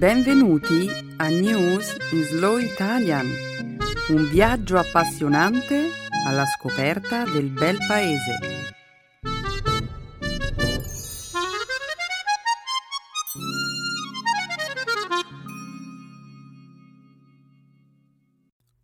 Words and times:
Benvenuti 0.00 0.88
a 1.18 1.28
News 1.28 1.94
in 2.12 2.22
Slow 2.22 2.56
Italian, 2.56 3.26
un 4.08 4.30
viaggio 4.30 4.78
appassionante 4.78 5.90
alla 6.26 6.46
scoperta 6.46 7.24
del 7.24 7.50
bel 7.50 7.76
paese. 7.86 8.38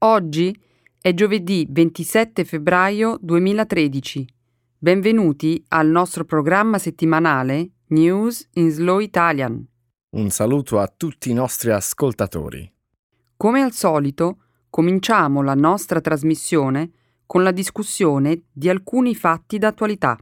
Oggi 0.01 0.60
è 1.01 1.14
giovedì 1.14 1.66
27 1.66 2.45
febbraio 2.45 3.16
2013. 3.23 4.28
Benvenuti 4.77 5.64
al 5.69 5.88
nostro 5.88 6.27
programma 6.27 6.77
settimanale 6.77 7.70
News 7.87 8.46
in 8.52 8.70
Slow 8.70 8.98
Italian. 8.98 9.66
Un 10.09 10.30
saluto 10.30 10.78
a 10.78 10.87
tutti 10.87 11.30
i 11.30 11.34
nostri 11.34 11.73
ascoltatori. 11.73 12.73
Come 13.37 13.62
al 13.62 13.73
solito, 13.73 14.38
cominciamo 14.70 15.42
la 15.42 15.55
nostra 15.55 16.01
trasmissione 16.01 16.91
con 17.27 17.42
la 17.42 17.51
discussione 17.51 18.45
di 18.52 18.69
alcuni 18.69 19.16
fatti 19.16 19.59
d'attualità. 19.59 20.16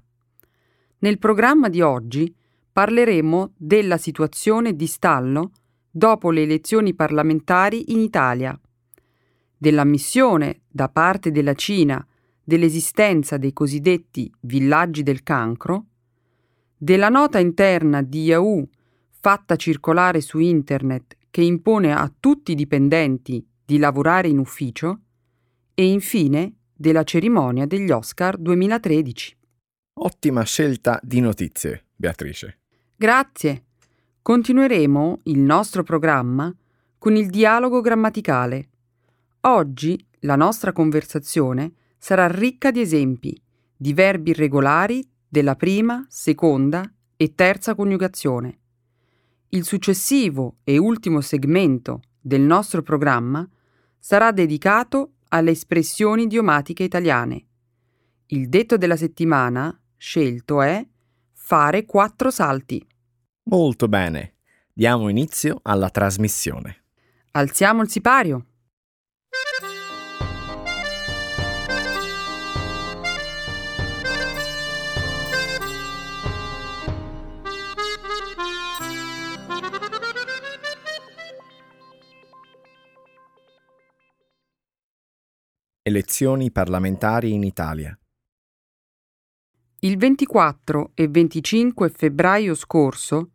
Nel 1.00 1.18
programma 1.18 1.68
di 1.68 1.82
oggi 1.82 2.34
parleremo 2.72 3.52
della 3.58 3.98
situazione 3.98 4.74
di 4.74 4.86
stallo 4.86 5.52
dopo 5.90 6.30
le 6.30 6.42
elezioni 6.42 6.94
parlamentari 6.94 7.92
in 7.92 8.00
Italia, 8.00 8.58
dell'ammissione 9.56 10.62
da 10.66 10.88
parte 10.88 11.30
della 11.30 11.54
Cina 11.54 12.04
dell'esistenza 12.42 13.36
dei 13.36 13.52
cosiddetti 13.52 14.32
villaggi 14.40 15.02
del 15.02 15.22
cancro, 15.22 15.84
della 16.74 17.10
nota 17.10 17.38
interna 17.38 18.02
di 18.02 18.24
Yahoo 18.24 18.66
fatta 19.24 19.56
circolare 19.56 20.20
su 20.20 20.38
internet 20.38 21.16
che 21.30 21.40
impone 21.40 21.94
a 21.94 22.12
tutti 22.20 22.52
i 22.52 22.54
dipendenti 22.54 23.42
di 23.64 23.78
lavorare 23.78 24.28
in 24.28 24.36
ufficio 24.36 25.00
e 25.72 25.86
infine 25.86 26.56
della 26.74 27.04
cerimonia 27.04 27.64
degli 27.64 27.90
Oscar 27.90 28.36
2013. 28.36 29.34
Ottima 29.94 30.42
scelta 30.42 31.00
di 31.02 31.20
notizie, 31.20 31.86
Beatrice. 31.96 32.58
Grazie. 32.94 33.64
Continueremo 34.20 35.20
il 35.22 35.38
nostro 35.38 35.82
programma 35.84 36.54
con 36.98 37.16
il 37.16 37.30
dialogo 37.30 37.80
grammaticale. 37.80 38.68
Oggi 39.46 40.06
la 40.20 40.36
nostra 40.36 40.72
conversazione 40.72 41.72
sarà 41.96 42.26
ricca 42.26 42.70
di 42.70 42.82
esempi 42.82 43.42
di 43.74 43.94
verbi 43.94 44.32
irregolari 44.32 45.02
della 45.26 45.56
prima, 45.56 46.04
seconda 46.10 46.84
e 47.16 47.34
terza 47.34 47.74
coniugazione. 47.74 48.58
Il 49.54 49.64
successivo 49.64 50.56
e 50.64 50.78
ultimo 50.78 51.20
segmento 51.20 52.02
del 52.20 52.40
nostro 52.40 52.82
programma 52.82 53.48
sarà 54.00 54.32
dedicato 54.32 55.12
alle 55.28 55.52
espressioni 55.52 56.24
idiomatiche 56.24 56.82
italiane. 56.82 57.46
Il 58.26 58.48
detto 58.48 58.76
della 58.76 58.96
settimana 58.96 59.80
scelto 59.96 60.60
è 60.60 60.84
fare 61.34 61.84
quattro 61.84 62.32
salti. 62.32 62.84
Molto 63.44 63.86
bene. 63.86 64.38
Diamo 64.72 65.08
inizio 65.08 65.60
alla 65.62 65.88
trasmissione. 65.88 66.86
Alziamo 67.30 67.82
il 67.82 67.88
sipario. 67.88 68.46
Elezioni 85.86 86.50
parlamentari 86.50 87.34
in 87.34 87.42
Italia. 87.42 87.94
Il 89.80 89.98
24 89.98 90.92
e 90.94 91.08
25 91.08 91.90
febbraio 91.90 92.54
scorso 92.54 93.32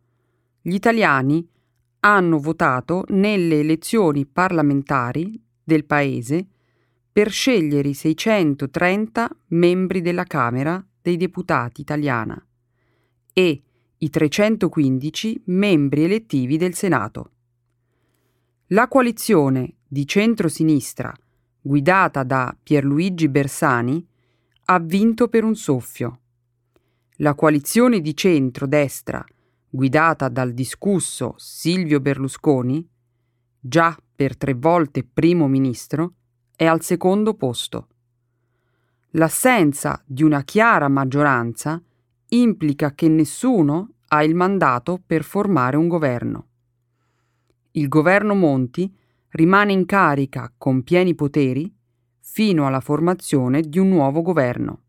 gli 0.60 0.74
italiani 0.74 1.48
hanno 2.00 2.40
votato 2.40 3.04
nelle 3.10 3.60
elezioni 3.60 4.26
parlamentari 4.26 5.40
del 5.62 5.84
Paese 5.84 6.48
per 7.12 7.30
scegliere 7.30 7.90
i 7.90 7.94
630 7.94 9.30
membri 9.50 10.00
della 10.00 10.24
Camera 10.24 10.84
dei 11.00 11.16
Deputati 11.16 11.82
italiana 11.82 12.44
e 13.32 13.62
i 13.96 14.10
315 14.10 15.42
membri 15.44 16.02
elettivi 16.02 16.56
del 16.56 16.74
Senato. 16.74 17.30
La 18.70 18.88
coalizione 18.88 19.76
di 19.86 20.04
centrosinistra 20.04 21.14
guidata 21.62 22.22
da 22.22 22.56
Pierluigi 22.62 23.28
Bersani, 23.28 24.06
ha 24.66 24.78
vinto 24.78 25.28
per 25.28 25.44
un 25.44 25.54
soffio. 25.54 26.20
La 27.16 27.34
coalizione 27.34 28.00
di 28.00 28.16
centro-destra, 28.16 29.24
guidata 29.68 30.28
dal 30.28 30.52
discusso 30.52 31.34
Silvio 31.36 32.00
Berlusconi, 32.00 32.88
già 33.58 33.96
per 34.14 34.36
tre 34.36 34.54
volte 34.54 35.04
primo 35.04 35.48
ministro, 35.48 36.14
è 36.56 36.64
al 36.64 36.82
secondo 36.82 37.34
posto. 37.34 37.88
L'assenza 39.14 40.02
di 40.06 40.22
una 40.22 40.42
chiara 40.42 40.88
maggioranza 40.88 41.82
implica 42.28 42.94
che 42.94 43.08
nessuno 43.08 43.94
ha 44.08 44.22
il 44.22 44.34
mandato 44.34 45.00
per 45.04 45.24
formare 45.24 45.76
un 45.76 45.88
governo. 45.88 46.46
Il 47.72 47.88
governo 47.88 48.34
Monti 48.34 48.92
rimane 49.30 49.72
in 49.72 49.86
carica 49.86 50.52
con 50.56 50.82
pieni 50.82 51.14
poteri 51.14 51.72
fino 52.18 52.66
alla 52.66 52.80
formazione 52.80 53.62
di 53.62 53.78
un 53.78 53.88
nuovo 53.88 54.22
governo. 54.22 54.82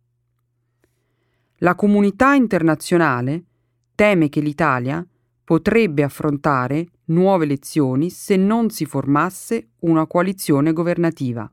La 1.57 1.75
comunità 1.75 2.33
internazionale 2.33 3.43
teme 3.95 4.29
che 4.29 4.39
l'Italia 4.39 5.05
potrebbe 5.43 6.03
affrontare 6.03 6.87
nuove 7.05 7.45
elezioni 7.45 8.09
se 8.09 8.35
non 8.35 8.69
si 8.69 8.85
formasse 8.85 9.71
una 9.79 10.07
coalizione 10.07 10.73
governativa. 10.73 11.51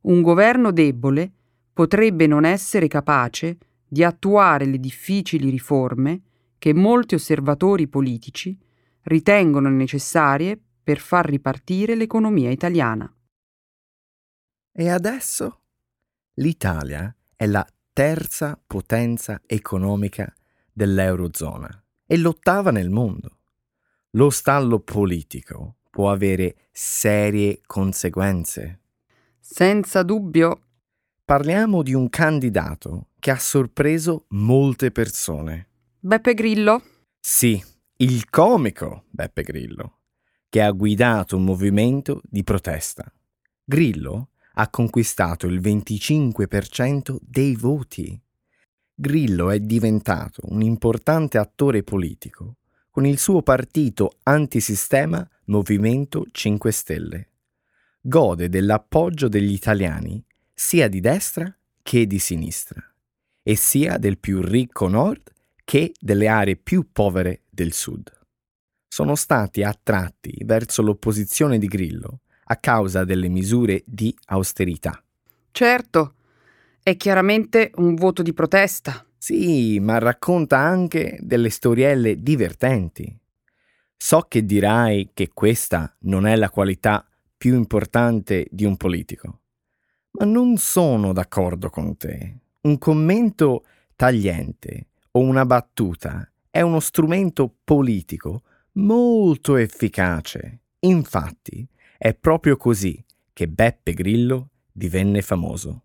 Un 0.00 0.22
governo 0.22 0.72
debole 0.72 1.32
potrebbe 1.72 2.26
non 2.26 2.44
essere 2.44 2.88
capace 2.88 3.58
di 3.86 4.02
attuare 4.04 4.66
le 4.66 4.78
difficili 4.78 5.48
riforme 5.48 6.22
che 6.58 6.74
molti 6.74 7.14
osservatori 7.14 7.86
politici 7.86 8.58
ritengono 9.02 9.68
necessarie 9.68 10.60
per 10.88 11.00
far 11.00 11.28
ripartire 11.28 11.94
l'economia 11.94 12.48
italiana. 12.48 13.14
E 14.72 14.88
adesso? 14.88 15.60
L'Italia 16.36 17.14
è 17.36 17.44
la 17.44 17.66
terza 17.92 18.58
potenza 18.66 19.38
economica 19.44 20.34
dell'Eurozona 20.72 21.68
e 22.06 22.16
l'ottava 22.16 22.70
nel 22.70 22.88
mondo. 22.88 23.40
Lo 24.12 24.30
stallo 24.30 24.80
politico 24.80 25.76
può 25.90 26.10
avere 26.10 26.56
serie 26.72 27.60
conseguenze. 27.66 28.80
Senza 29.38 30.02
dubbio. 30.02 30.62
Parliamo 31.22 31.82
di 31.82 31.92
un 31.92 32.08
candidato 32.08 33.08
che 33.18 33.30
ha 33.30 33.38
sorpreso 33.38 34.24
molte 34.28 34.90
persone. 34.90 35.68
Beppe 35.98 36.32
Grillo? 36.32 36.82
Sì, 37.20 37.62
il 37.96 38.30
comico 38.30 39.04
Beppe 39.10 39.42
Grillo 39.42 39.97
che 40.48 40.62
ha 40.62 40.70
guidato 40.70 41.36
un 41.36 41.44
movimento 41.44 42.20
di 42.24 42.42
protesta. 42.42 43.10
Grillo 43.64 44.30
ha 44.54 44.68
conquistato 44.70 45.46
il 45.46 45.60
25% 45.60 47.18
dei 47.20 47.54
voti. 47.54 48.20
Grillo 48.94 49.50
è 49.50 49.60
diventato 49.60 50.40
un 50.44 50.62
importante 50.62 51.38
attore 51.38 51.82
politico 51.82 52.56
con 52.90 53.06
il 53.06 53.18
suo 53.18 53.42
partito 53.42 54.18
antisistema 54.24 55.28
Movimento 55.44 56.26
5 56.30 56.72
Stelle. 56.72 57.28
Gode 58.00 58.48
dell'appoggio 58.48 59.28
degli 59.28 59.52
italiani 59.52 60.24
sia 60.52 60.88
di 60.88 61.00
destra 61.00 61.54
che 61.82 62.06
di 62.06 62.18
sinistra 62.18 62.82
e 63.42 63.54
sia 63.54 63.98
del 63.98 64.18
più 64.18 64.40
ricco 64.40 64.88
nord 64.88 65.32
che 65.64 65.92
delle 66.00 66.26
aree 66.26 66.56
più 66.56 66.90
povere 66.90 67.42
del 67.50 67.72
sud 67.72 68.17
sono 68.98 69.14
stati 69.14 69.62
attratti 69.62 70.42
verso 70.44 70.82
l'opposizione 70.82 71.58
di 71.58 71.68
Grillo 71.68 72.22
a 72.46 72.56
causa 72.56 73.04
delle 73.04 73.28
misure 73.28 73.84
di 73.86 74.12
austerità. 74.24 75.00
Certo, 75.52 76.14
è 76.82 76.96
chiaramente 76.96 77.70
un 77.76 77.94
voto 77.94 78.22
di 78.22 78.32
protesta. 78.32 79.06
Sì, 79.16 79.78
ma 79.78 79.98
racconta 79.98 80.58
anche 80.58 81.16
delle 81.20 81.48
storielle 81.48 82.20
divertenti. 82.20 83.16
So 83.96 84.22
che 84.22 84.44
dirai 84.44 85.10
che 85.14 85.30
questa 85.32 85.94
non 86.00 86.26
è 86.26 86.34
la 86.34 86.50
qualità 86.50 87.06
più 87.36 87.54
importante 87.54 88.48
di 88.50 88.64
un 88.64 88.76
politico, 88.76 89.42
ma 90.18 90.24
non 90.24 90.56
sono 90.56 91.12
d'accordo 91.12 91.70
con 91.70 91.96
te. 91.96 92.36
Un 92.62 92.78
commento 92.78 93.62
tagliente 93.94 94.88
o 95.12 95.20
una 95.20 95.46
battuta 95.46 96.28
è 96.50 96.62
uno 96.62 96.80
strumento 96.80 97.54
politico 97.62 98.42
molto 98.78 99.56
efficace. 99.56 100.60
Infatti, 100.80 101.66
è 101.96 102.14
proprio 102.14 102.56
così 102.56 103.02
che 103.32 103.48
Beppe 103.48 103.92
Grillo 103.92 104.50
divenne 104.72 105.22
famoso. 105.22 105.82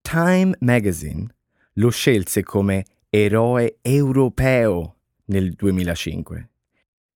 Time 0.00 0.56
Magazine 0.60 1.26
lo 1.74 1.90
scelse 1.90 2.42
come 2.42 2.84
eroe 3.10 3.78
europeo 3.80 4.96
nel 5.26 5.52
2005, 5.52 6.50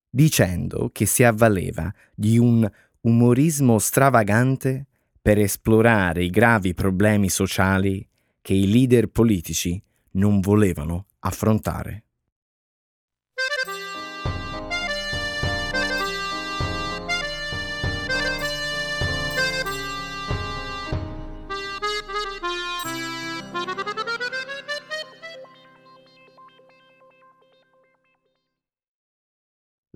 dicendo 0.08 0.90
che 0.92 1.06
si 1.06 1.24
avvaleva 1.24 1.92
di 2.14 2.38
un 2.38 2.68
umorismo 3.02 3.78
stravagante 3.78 4.86
per 5.20 5.38
esplorare 5.38 6.24
i 6.24 6.30
gravi 6.30 6.74
problemi 6.74 7.28
sociali 7.28 8.06
che 8.40 8.54
i 8.54 8.70
leader 8.70 9.08
politici 9.08 9.82
non 10.12 10.40
volevano 10.40 11.06
affrontare. 11.20 12.04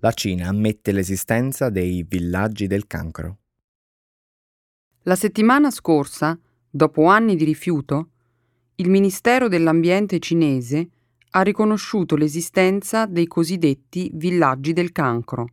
La 0.05 0.12
Cina 0.12 0.49
ammette 0.49 0.93
l'esistenza 0.93 1.71
dei 1.71 2.05
villaggi 2.06 2.67
del 2.67 2.87
cancro. 2.87 3.39
La 5.05 5.17
settimana 5.17 5.71
scorsa, 5.71 6.39
dopo 6.69 7.06
anni 7.06 7.37
di 7.37 7.45
rifiuto, 7.45 8.11
il 8.75 8.91
Ministero 8.91 9.49
dell'Ambiente 9.49 10.19
cinese 10.19 10.91
ha 11.31 11.41
riconosciuto 11.41 12.17
l'esistenza 12.17 13.06
dei 13.06 13.27
cosiddetti 13.27 14.11
villaggi 14.12 14.75
del 14.75 14.93
cancro. 14.93 15.49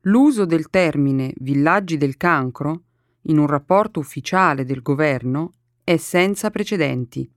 L'uso 0.00 0.46
del 0.46 0.68
termine 0.68 1.32
villaggi 1.36 1.96
del 1.96 2.16
cancro 2.16 2.82
in 3.26 3.38
un 3.38 3.46
rapporto 3.46 4.00
ufficiale 4.00 4.64
del 4.64 4.82
governo 4.82 5.52
è 5.84 5.96
senza 5.96 6.50
precedenti. 6.50 7.30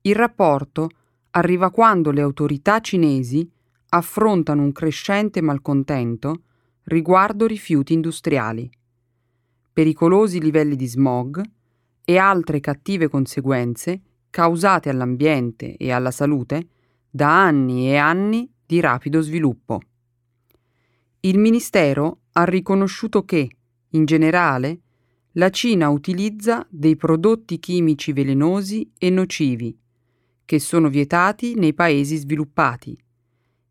Il 0.00 0.14
rapporto 0.16 0.88
arriva 1.30 1.70
quando 1.70 2.10
le 2.10 2.20
autorità 2.20 2.80
cinesi 2.80 3.48
affrontano 3.90 4.62
un 4.62 4.72
crescente 4.72 5.40
malcontento 5.40 6.42
riguardo 6.84 7.46
rifiuti 7.46 7.92
industriali, 7.92 8.70
pericolosi 9.72 10.40
livelli 10.40 10.76
di 10.76 10.86
smog 10.86 11.42
e 12.04 12.16
altre 12.16 12.60
cattive 12.60 13.08
conseguenze 13.08 14.00
causate 14.30 14.90
all'ambiente 14.90 15.76
e 15.76 15.90
alla 15.90 16.12
salute 16.12 16.68
da 17.10 17.44
anni 17.44 17.88
e 17.90 17.96
anni 17.96 18.48
di 18.64 18.78
rapido 18.78 19.20
sviluppo. 19.20 19.80
Il 21.20 21.38
Ministero 21.38 22.20
ha 22.32 22.44
riconosciuto 22.44 23.24
che, 23.24 23.50
in 23.90 24.04
generale, 24.04 24.80
la 25.32 25.50
Cina 25.50 25.88
utilizza 25.88 26.64
dei 26.70 26.94
prodotti 26.96 27.58
chimici 27.58 28.12
velenosi 28.12 28.90
e 28.96 29.10
nocivi, 29.10 29.76
che 30.44 30.58
sono 30.60 30.88
vietati 30.88 31.54
nei 31.54 31.74
paesi 31.74 32.16
sviluppati 32.16 32.96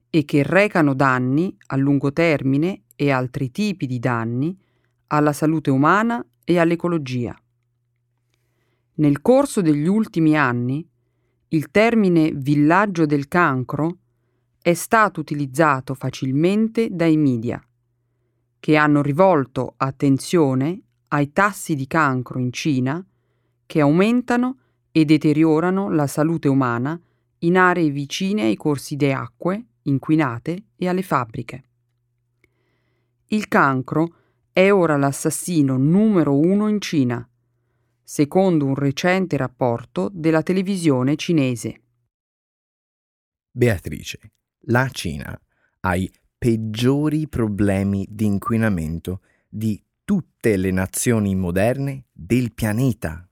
e 0.09 0.25
che 0.25 0.43
recano 0.43 0.93
danni 0.93 1.55
a 1.67 1.75
lungo 1.75 2.11
termine 2.11 2.83
e 2.95 3.11
altri 3.11 3.51
tipi 3.51 3.85
di 3.85 3.99
danni 3.99 4.57
alla 5.07 5.33
salute 5.33 5.69
umana 5.69 6.25
e 6.43 6.59
all'ecologia. 6.59 7.35
Nel 8.95 9.21
corso 9.21 9.61
degli 9.61 9.87
ultimi 9.87 10.37
anni, 10.37 10.87
il 11.49 11.71
termine 11.71 12.31
villaggio 12.33 13.05
del 13.05 13.27
cancro 13.27 13.97
è 14.61 14.73
stato 14.73 15.21
utilizzato 15.21 15.93
facilmente 15.93 16.89
dai 16.91 17.15
media, 17.15 17.63
che 18.59 18.75
hanno 18.75 19.01
rivolto 19.01 19.73
attenzione 19.77 20.81
ai 21.09 21.31
tassi 21.31 21.75
di 21.75 21.87
cancro 21.87 22.39
in 22.39 22.51
Cina 22.51 23.03
che 23.65 23.79
aumentano 23.79 24.57
e 24.91 25.05
deteriorano 25.05 25.89
la 25.89 26.07
salute 26.07 26.47
umana 26.47 26.99
in 27.39 27.57
aree 27.57 27.89
vicine 27.89 28.43
ai 28.43 28.55
corsi 28.55 28.95
d'acque 28.95 29.65
inquinate 29.83 30.65
e 30.75 30.87
alle 30.87 31.03
fabbriche. 31.03 31.63
Il 33.27 33.47
cancro 33.47 34.15
è 34.51 34.71
ora 34.71 34.97
l'assassino 34.97 35.77
numero 35.77 36.37
uno 36.37 36.67
in 36.67 36.81
Cina, 36.81 37.27
secondo 38.03 38.65
un 38.65 38.75
recente 38.75 39.37
rapporto 39.37 40.09
della 40.11 40.41
televisione 40.41 41.15
cinese. 41.15 41.81
Beatrice, 43.51 44.31
la 44.61 44.89
Cina 44.89 45.39
ha 45.81 45.95
i 45.95 46.11
peggiori 46.37 47.27
problemi 47.27 48.07
di 48.09 48.25
inquinamento 48.25 49.21
di 49.47 49.81
tutte 50.03 50.57
le 50.57 50.71
nazioni 50.71 51.35
moderne 51.35 52.05
del 52.11 52.53
pianeta. 52.53 53.29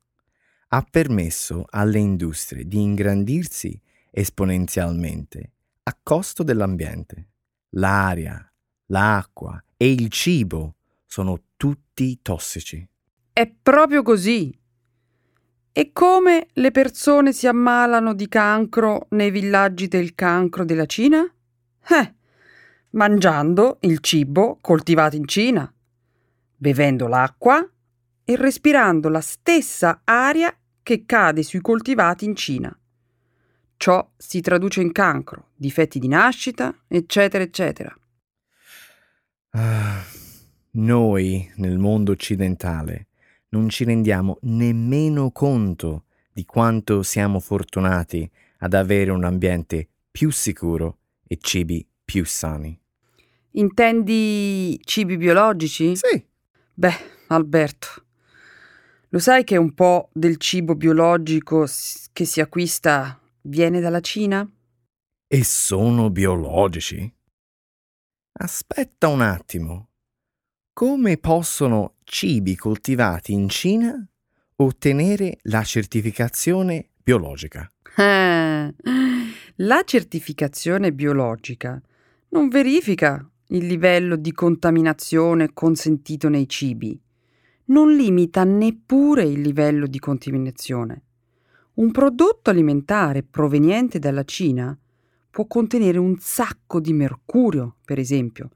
Ha 0.69 0.87
permesso 0.89 1.65
alle 1.69 1.99
industrie 1.99 2.67
di 2.67 2.79
ingrandirsi 2.81 3.81
esponenzialmente 4.11 5.53
a 5.87 5.97
costo 6.03 6.43
dell'ambiente. 6.43 7.29
L'aria, 7.71 8.45
l'acqua 8.87 9.63
e 9.77 9.89
il 9.89 10.09
cibo 10.09 10.75
sono 11.05 11.43
tutti 11.55 12.19
tossici. 12.21 12.85
È 13.31 13.49
proprio 13.49 14.03
così. 14.03 14.55
E 15.71 15.91
come 15.93 16.47
le 16.53 16.71
persone 16.71 17.31
si 17.31 17.47
ammalano 17.47 18.13
di 18.13 18.27
cancro 18.27 19.07
nei 19.11 19.31
villaggi 19.31 19.87
del 19.87 20.13
cancro 20.13 20.65
della 20.65 20.85
Cina? 20.85 21.21
Eh, 21.21 22.15
mangiando 22.91 23.77
il 23.81 23.99
cibo 23.99 24.57
coltivato 24.59 25.15
in 25.15 25.25
Cina, 25.25 25.71
bevendo 26.55 27.07
l'acqua 27.07 27.65
e 28.25 28.35
respirando 28.35 29.07
la 29.07 29.21
stessa 29.21 30.01
aria 30.03 30.53
che 30.83 31.05
cade 31.05 31.43
sui 31.43 31.61
coltivati 31.61 32.25
in 32.25 32.35
Cina. 32.35 32.77
Ciò 33.77 34.11
si 34.17 34.41
traduce 34.41 34.81
in 34.81 34.91
cancro, 34.91 35.49
difetti 35.55 35.99
di 35.99 36.07
nascita, 36.07 36.75
eccetera, 36.87 37.43
eccetera. 37.43 37.95
Ah, 39.51 40.03
noi, 40.71 41.49
nel 41.57 41.77
mondo 41.77 42.11
occidentale, 42.11 43.07
non 43.49 43.69
ci 43.69 43.83
rendiamo 43.83 44.39
nemmeno 44.41 45.31
conto 45.31 46.05
di 46.33 46.43
quanto 46.43 47.03
siamo 47.03 47.39
fortunati 47.39 48.29
ad 48.59 48.73
avere 48.73 49.11
un 49.11 49.23
ambiente 49.23 49.87
più 50.11 50.31
sicuro 50.31 50.97
e 51.25 51.37
cibi 51.39 51.87
più 52.03 52.25
sani. 52.25 52.77
Intendi 53.51 54.79
cibi 54.83 55.17
biologici? 55.17 55.95
Sì. 55.95 56.23
Beh, 56.73 56.95
Alberto, 57.27 57.87
lo 59.09 59.19
sai 59.19 59.43
che 59.43 59.57
un 59.57 59.73
po' 59.73 60.09
del 60.13 60.37
cibo 60.37 60.75
biologico 60.75 61.65
che 62.13 62.25
si 62.25 62.41
acquista 62.41 63.19
viene 63.47 63.79
dalla 63.79 63.99
Cina? 63.99 64.49
E 65.27 65.43
sono 65.43 66.09
biologici? 66.09 67.13
Aspetta 68.39 69.07
un 69.07 69.21
attimo. 69.21 69.89
Come 70.73 71.17
possono 71.17 71.95
cibi 72.03 72.55
coltivati 72.55 73.33
in 73.33 73.49
Cina 73.49 74.07
ottenere 74.57 75.39
la 75.43 75.63
certificazione 75.63 76.89
biologica? 77.03 77.69
Eh, 77.95 78.73
la 79.55 79.83
certificazione 79.83 80.93
biologica 80.93 81.81
non 82.29 82.47
verifica 82.47 83.27
il 83.47 83.65
livello 83.65 84.15
di 84.17 84.31
contaminazione 84.33 85.53
consentito 85.53 86.29
nei 86.29 86.47
cibi, 86.47 86.99
non 87.65 87.95
limita 87.95 88.43
neppure 88.43 89.23
il 89.23 89.41
livello 89.41 89.87
di 89.87 89.99
contaminazione. 89.99 91.06
Un 91.77 91.91
prodotto 91.91 92.49
alimentare 92.49 93.21
proveniente 93.21 93.99
dalla 93.99 94.23
Cina 94.23 94.75
può 95.29 95.45
contenere 95.45 95.99
un 95.99 96.17
sacco 96.17 96.79
di 96.79 96.91
mercurio, 96.91 97.75
per 97.85 97.99
esempio, 97.99 98.49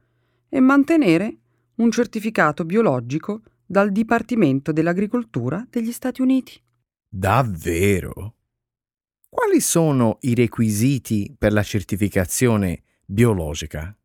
e 0.50 0.60
mantenere 0.60 1.38
un 1.76 1.92
certificato 1.92 2.66
biologico 2.66 3.42
dal 3.64 3.92
Dipartimento 3.92 4.72
dell'Agricoltura 4.72 5.64
degli 5.70 5.92
Stati 5.92 6.22
Uniti. 6.24 6.60
Davvero? 7.08 8.38
Quali 9.30 9.62
sono 9.62 10.18
i 10.22 10.34
requisiti 10.34 11.32
per 11.38 11.54
la 11.54 11.64
certificazione 11.64 12.82
biologica? 13.06 13.96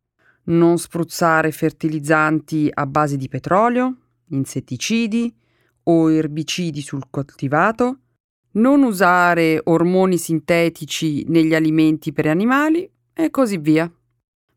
Non 0.45 0.77
spruzzare 0.77 1.53
fertilizzanti 1.53 2.69
a 2.71 2.85
base 2.87 3.17
di 3.17 3.29
petrolio, 3.29 3.97
insetticidi 4.29 5.35
o 5.85 6.13
erbicidi 6.13 6.83
sul 6.83 7.05
coltivato, 7.09 8.01
non 8.57 8.83
usare 8.83 9.61
ormoni 9.65 10.19
sintetici 10.19 11.25
negli 11.29 11.55
alimenti 11.55 12.13
per 12.13 12.27
animali 12.27 12.89
e 13.13 13.31
così 13.31 13.59
via. 13.59 13.91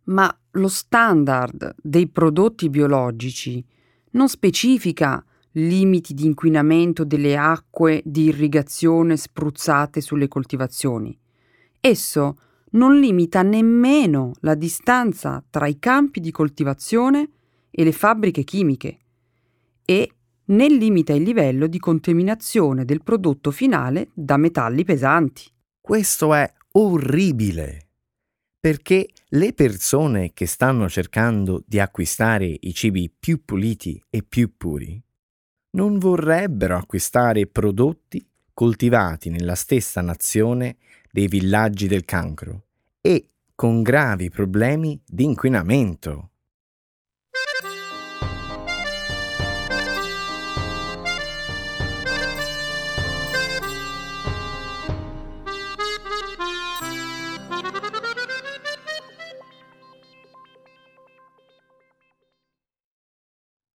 Ma 0.06 0.36
lo 0.52 0.68
standard 0.68 1.76
dei 1.82 2.08
prodotti 2.08 2.70
biologici 2.70 3.64
non 4.12 4.28
specifica 4.28 5.24
limiti 5.54 6.14
di 6.14 6.26
inquinamento 6.26 7.04
delle 7.04 7.38
acque 7.38 8.02
di 8.06 8.26
irrigazione 8.26 9.18
spruzzate 9.18 10.02
sulle 10.02 10.28
coltivazioni. 10.28 11.18
Esso 11.80 12.38
non 12.72 13.00
limita 13.00 13.42
nemmeno 13.42 14.34
la 14.42 14.56
distanza 14.56 15.44
tra 15.50 15.68
i 15.68 15.80
campi 15.80 16.20
di 16.20 16.32
coltivazione 16.32 17.30
e 17.72 17.84
le 17.84 17.92
fabbriche 17.92 18.44
chimiche 18.44 19.00
e 19.86 20.12
né 20.50 20.68
limita 20.68 21.14
il 21.14 21.24
livello 21.24 21.68
di 21.68 21.80
contaminazione 21.80 22.86
del 22.86 23.04
prodotto 23.04 23.52
finale 23.52 24.10
da 24.14 24.38
metalli 24.38 24.84
pesanti. 24.84 25.44
Questo 25.80 26.34
è 26.34 26.52
orribile 26.74 27.88
perché 28.60 29.08
le 29.30 29.54
persone 29.54 30.32
che 30.34 30.46
stanno 30.46 30.90
cercando 30.90 31.64
di 31.66 31.80
acquistare 31.80 32.58
i 32.60 32.74
cibi 32.74 33.10
più 33.10 33.44
puliti 33.46 34.02
e 34.10 34.22
più 34.22 34.56
puri 34.58 35.02
non 35.72 35.98
vorrebbero 35.98 36.76
acquistare 36.76 37.48
prodotti 37.48 38.26
coltivati 38.54 39.30
nella 39.30 39.56
stessa 39.56 40.02
nazione 40.02 40.78
dei 41.12 41.28
villaggi 41.28 41.88
del 41.88 42.04
cancro 42.04 42.64
e 43.02 43.30
con 43.56 43.82
gravi 43.82 44.30
problemi 44.30 45.00
di 45.06 45.24
inquinamento. 45.24 46.32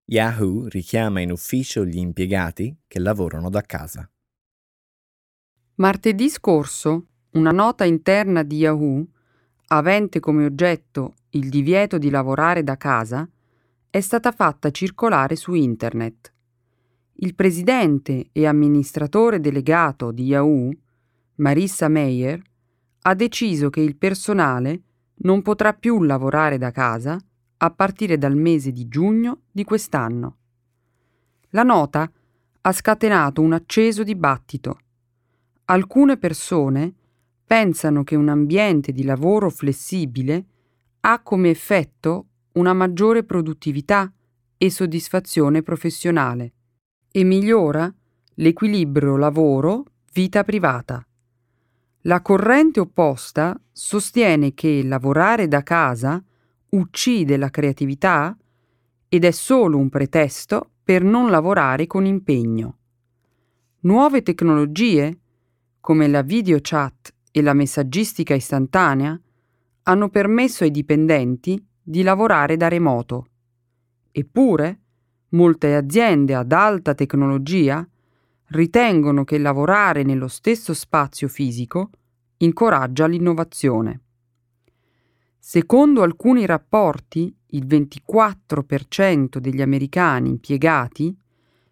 Yahoo 0.07 0.69
richiama 0.69 1.21
in 1.21 1.31
ufficio 1.31 1.83
gli 1.87 1.97
impiegati 1.97 2.77
che 2.87 2.99
lavorano 2.99 3.49
da 3.49 3.63
casa. 3.63 4.07
Martedì 5.77 6.29
scorso, 6.29 7.07
una 7.33 7.53
nota 7.53 7.85
interna 7.85 8.43
di 8.43 8.59
Yahoo, 8.59 9.07
avente 9.69 10.21
come 10.21 10.45
oggetto 10.45 11.15
il 11.31 11.49
divieto 11.49 11.97
di 11.97 12.11
lavorare 12.11 12.63
da 12.63 12.77
casa, 12.77 13.27
è 13.89 14.01
stata 14.01 14.31
fatta 14.31 14.71
circolare 14.71 15.37
su 15.37 15.55
Internet. 15.55 16.35
Il 17.15 17.35
presidente 17.35 18.29
e 18.31 18.47
amministratore 18.47 19.41
delegato 19.41 20.11
di 20.13 20.25
Yahoo, 20.25 20.71
Marissa 21.37 21.89
Meyer, 21.89 22.43
ha 23.03 23.15
deciso 23.15 23.71
che 23.71 23.81
il 23.81 23.97
personale 23.97 24.83
non 25.17 25.41
potrà 25.41 25.73
più 25.73 26.03
lavorare 26.03 26.59
da 26.59 26.71
casa 26.71 27.19
a 27.65 27.71
partire 27.71 28.19
dal 28.19 28.37
mese 28.37 28.73
di 28.73 28.89
giugno 28.89 29.45
di 29.51 29.65
quest'anno. 29.65 30.37
La 31.51 31.63
nota 31.63 32.11
ha 32.61 32.73
scatenato 32.73 33.41
un 33.41 33.55
acceso 33.55 34.03
dibattito. 34.03 34.79
Alcune 35.67 36.19
persone 36.19 36.95
pensano 37.47 38.05
che 38.05 38.17
un 38.17 38.29
ambiente 38.29 38.93
di 38.93 39.03
lavoro 39.03 39.49
flessibile 39.49 40.47
ha 41.01 41.23
come 41.23 41.49
effetto 41.49 42.27
una 42.53 42.75
maggiore 42.75 43.25
produttività 43.25 44.13
e 44.59 44.71
soddisfazione 44.71 45.63
professionale 45.63 46.53
e 47.11 47.25
migliora 47.25 47.93
l'equilibrio 48.35 49.17
lavoro-vita 49.17 50.45
privata. 50.45 51.07
La 52.03 52.21
corrente 52.21 52.81
opposta 52.81 53.59
sostiene 53.73 54.53
che 54.53 54.83
lavorare 54.85 55.49
da 55.49 55.63
casa 55.63 56.23
uccide 56.77 57.37
la 57.37 57.51
creatività 57.51 58.37
ed 59.09 59.25
è 59.25 59.31
solo 59.31 59.79
un 59.79 59.89
pretesto 59.89 60.71
per 60.83 61.03
non 61.03 61.31
lavorare 61.31 61.87
con 61.87 62.05
impegno. 62.05 62.79
Nuove 63.81 64.23
tecnologie, 64.23 65.19
come 65.81 66.09
la 66.09 66.23
video 66.23 66.59
chat 66.61 67.15
e 67.31 67.43
la 67.43 67.53
messaggistica 67.53 68.35
istantanea, 68.35 69.19
hanno 69.85 70.09
permesso 70.09 70.65
ai 70.65 70.71
dipendenti 70.71 71.63
di 71.83 72.03
lavorare 72.03 72.57
da 72.57 72.69
remoto. 72.69 73.27
Eppure, 74.11 74.81
molte 75.31 75.75
aziende 75.75 76.35
ad 76.35 76.53
alta 76.53 76.95
tecnologia 76.95 77.87
ritengono 78.49 79.25
che 79.25 79.39
lavorare 79.39 80.03
nello 80.03 80.29
stesso 80.29 80.73
spazio 80.75 81.29
fisico 81.29 81.91
incoraggia 82.39 83.07
l'innovazione. 83.07 84.04
Secondo 85.47 86.01
alcuni 86.01 86.47
rapporti, 86.47 87.37
il 87.49 87.67
24% 87.67 89.37
degli 89.37 89.61
americani 89.61 90.31
impiegati 90.31 91.15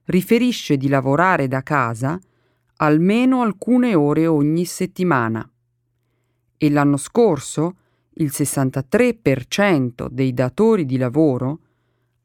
riferisce 0.04 0.76
di 0.76 0.88
lavorare 0.88 1.48
da 1.48 1.62
casa 1.62 2.20
almeno 2.76 3.40
alcune 3.40 3.94
ore 3.94 4.26
ogni 4.26 4.66
settimana 4.66 5.50
e 6.58 6.70
l'anno 6.70 6.98
scorso 6.98 7.76
il 8.16 8.26
63% 8.30 10.06
dei 10.06 10.34
datori 10.34 10.84
di 10.84 10.98
lavoro 10.98 11.60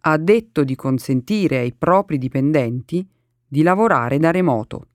ha 0.02 0.18
detto 0.18 0.66
di 0.66 0.76
consentire 0.76 1.60
ai 1.60 1.74
propri 1.74 2.18
dipendenti 2.18 3.08
di 3.48 3.62
lavorare 3.62 4.20
da 4.20 4.32
remoto. 4.32 4.88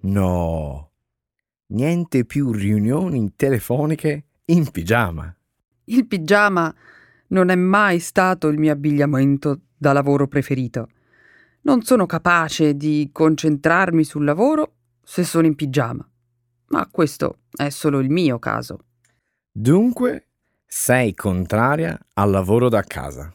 No, 0.00 0.92
niente 1.66 2.24
più 2.24 2.52
riunioni 2.52 3.34
telefoniche 3.36 4.28
in 4.46 4.70
pigiama. 4.70 5.34
Il 5.84 6.06
pigiama 6.06 6.74
non 7.28 7.48
è 7.48 7.54
mai 7.54 7.98
stato 7.98 8.48
il 8.48 8.58
mio 8.58 8.72
abbigliamento 8.72 9.60
da 9.76 9.92
lavoro 9.92 10.26
preferito. 10.26 10.88
Non 11.62 11.82
sono 11.82 12.06
capace 12.06 12.76
di 12.76 13.08
concentrarmi 13.12 14.04
sul 14.04 14.24
lavoro 14.24 14.74
se 15.02 15.24
sono 15.24 15.46
in 15.46 15.54
pigiama. 15.54 16.06
Ma 16.68 16.88
questo 16.90 17.38
è 17.50 17.70
solo 17.70 18.00
il 18.00 18.10
mio 18.10 18.38
caso. 18.38 18.78
Dunque, 19.50 20.28
sei 20.66 21.14
contraria 21.14 21.98
al 22.14 22.30
lavoro 22.30 22.68
da 22.68 22.82
casa. 22.82 23.32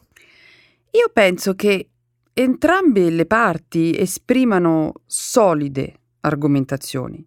Io 0.92 1.10
penso 1.14 1.56
che 1.56 1.90
entrambe 2.34 3.10
le 3.10 3.26
parti 3.26 3.98
esprimano 3.98 4.94
solide 5.06 6.00
argomentazioni 6.22 7.26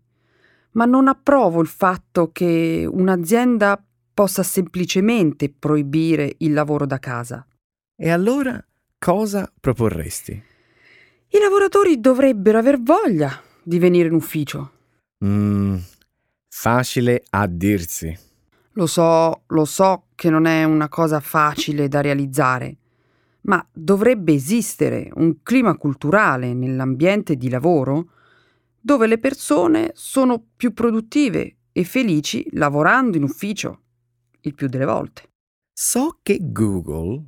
ma 0.72 0.84
non 0.84 1.08
approvo 1.08 1.60
il 1.60 1.68
fatto 1.68 2.30
che 2.32 2.88
un'azienda 2.90 3.82
possa 4.14 4.42
semplicemente 4.42 5.50
proibire 5.50 6.34
il 6.38 6.52
lavoro 6.52 6.86
da 6.86 6.98
casa. 6.98 7.46
E 7.96 8.10
allora 8.10 8.62
cosa 8.98 9.50
proporresti? 9.60 10.42
I 11.28 11.38
lavoratori 11.38 12.00
dovrebbero 12.00 12.58
aver 12.58 12.80
voglia 12.80 13.40
di 13.62 13.78
venire 13.78 14.08
in 14.08 14.14
ufficio. 14.14 14.70
Mm, 15.24 15.76
facile 16.48 17.24
a 17.30 17.46
dirsi. 17.46 18.16
Lo 18.72 18.86
so, 18.86 19.42
lo 19.46 19.64
so 19.64 20.04
che 20.14 20.30
non 20.30 20.46
è 20.46 20.64
una 20.64 20.88
cosa 20.88 21.20
facile 21.20 21.88
da 21.88 22.00
realizzare, 22.00 22.76
ma 23.42 23.64
dovrebbe 23.72 24.32
esistere 24.32 25.10
un 25.14 25.42
clima 25.42 25.76
culturale 25.76 26.54
nell'ambiente 26.54 27.36
di 27.36 27.48
lavoro 27.48 28.08
dove 28.82 29.06
le 29.06 29.18
persone 29.18 29.92
sono 29.94 30.44
più 30.56 30.72
produttive 30.72 31.58
e 31.70 31.84
felici 31.84 32.44
lavorando 32.50 33.16
in 33.16 33.22
ufficio, 33.22 33.82
il 34.40 34.54
più 34.54 34.66
delle 34.66 34.84
volte. 34.84 35.30
So 35.72 36.18
che 36.22 36.38
Google 36.40 37.24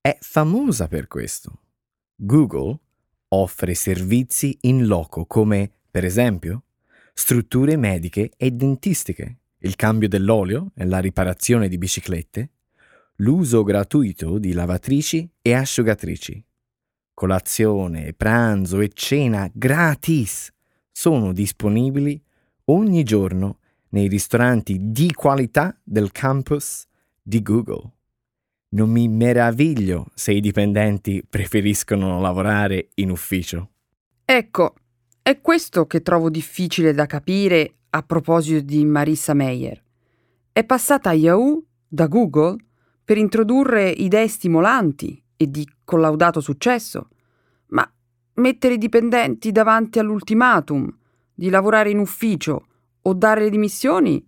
è 0.00 0.16
famosa 0.20 0.88
per 0.88 1.06
questo. 1.06 1.60
Google 2.16 2.80
offre 3.28 3.74
servizi 3.74 4.56
in 4.62 4.86
loco 4.86 5.26
come, 5.26 5.70
per 5.90 6.04
esempio, 6.04 6.64
strutture 7.12 7.76
mediche 7.76 8.32
e 8.36 8.50
dentistiche, 8.50 9.38
il 9.58 9.76
cambio 9.76 10.08
dell'olio 10.08 10.72
e 10.74 10.86
la 10.86 10.98
riparazione 10.98 11.68
di 11.68 11.76
biciclette, 11.76 12.50
l'uso 13.16 13.62
gratuito 13.62 14.38
di 14.38 14.52
lavatrici 14.52 15.28
e 15.42 15.52
asciugatrici, 15.54 16.44
colazione, 17.12 18.12
pranzo 18.12 18.80
e 18.80 18.90
cena 18.92 19.50
gratis 19.52 20.52
sono 20.98 21.34
disponibili 21.34 22.18
ogni 22.64 23.02
giorno 23.02 23.58
nei 23.90 24.08
ristoranti 24.08 24.78
di 24.80 25.12
qualità 25.12 25.78
del 25.84 26.10
campus 26.10 26.86
di 27.20 27.42
Google. 27.42 27.90
Non 28.70 28.88
mi 28.88 29.06
meraviglio 29.06 30.06
se 30.14 30.32
i 30.32 30.40
dipendenti 30.40 31.22
preferiscono 31.28 32.18
lavorare 32.18 32.88
in 32.94 33.10
ufficio. 33.10 33.72
Ecco, 34.24 34.74
è 35.20 35.38
questo 35.42 35.86
che 35.86 36.00
trovo 36.00 36.30
difficile 36.30 36.94
da 36.94 37.04
capire 37.04 37.74
a 37.90 38.02
proposito 38.02 38.60
di 38.64 38.82
Marissa 38.86 39.34
Meyer. 39.34 39.82
È 40.50 40.64
passata 40.64 41.10
a 41.10 41.14
Yahoo 41.14 41.62
da 41.86 42.06
Google 42.06 42.56
per 43.04 43.18
introdurre 43.18 43.90
idee 43.90 44.28
stimolanti 44.28 45.22
e 45.36 45.50
di 45.50 45.68
collaudato 45.84 46.40
successo, 46.40 47.10
mettere 48.36 48.74
i 48.74 48.78
dipendenti 48.78 49.52
davanti 49.52 49.98
all'ultimatum 49.98 50.94
di 51.34 51.50
lavorare 51.50 51.90
in 51.90 51.98
ufficio 51.98 52.66
o 53.02 53.14
dare 53.14 53.42
le 53.42 53.50
dimissioni 53.50 54.24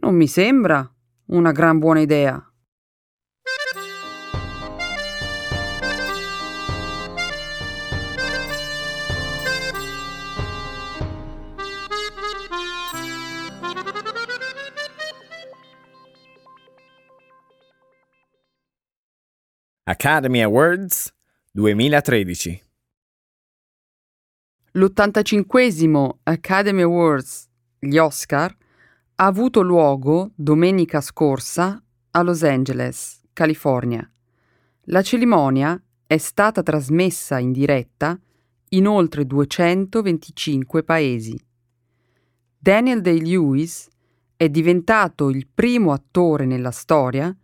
non 0.00 0.14
mi 0.14 0.28
sembra 0.28 0.88
una 1.26 1.52
gran 1.52 1.78
buona 1.78 2.00
idea. 2.00 2.42
Academy 19.84 20.42
Awards 20.42 21.10
2013 21.52 22.67
l'85 24.78 26.18
Academy 26.22 26.82
Awards, 26.82 27.48
gli 27.80 27.96
Oscar, 27.98 28.56
ha 29.16 29.24
avuto 29.24 29.60
luogo 29.60 30.30
domenica 30.36 31.00
scorsa 31.00 31.82
a 32.12 32.22
Los 32.22 32.44
Angeles, 32.44 33.20
California. 33.32 34.08
La 34.82 35.02
cerimonia 35.02 35.82
è 36.06 36.16
stata 36.16 36.62
trasmessa 36.62 37.40
in 37.40 37.50
diretta 37.50 38.16
in 38.68 38.86
oltre 38.86 39.26
225 39.26 40.84
paesi. 40.84 41.36
Daniel 42.56 43.00
Day-Lewis 43.00 43.88
è 44.36 44.48
diventato 44.48 45.28
il 45.28 45.48
primo 45.52 45.90
attore 45.90 46.44
nella 46.44 46.70
storia 46.70 47.36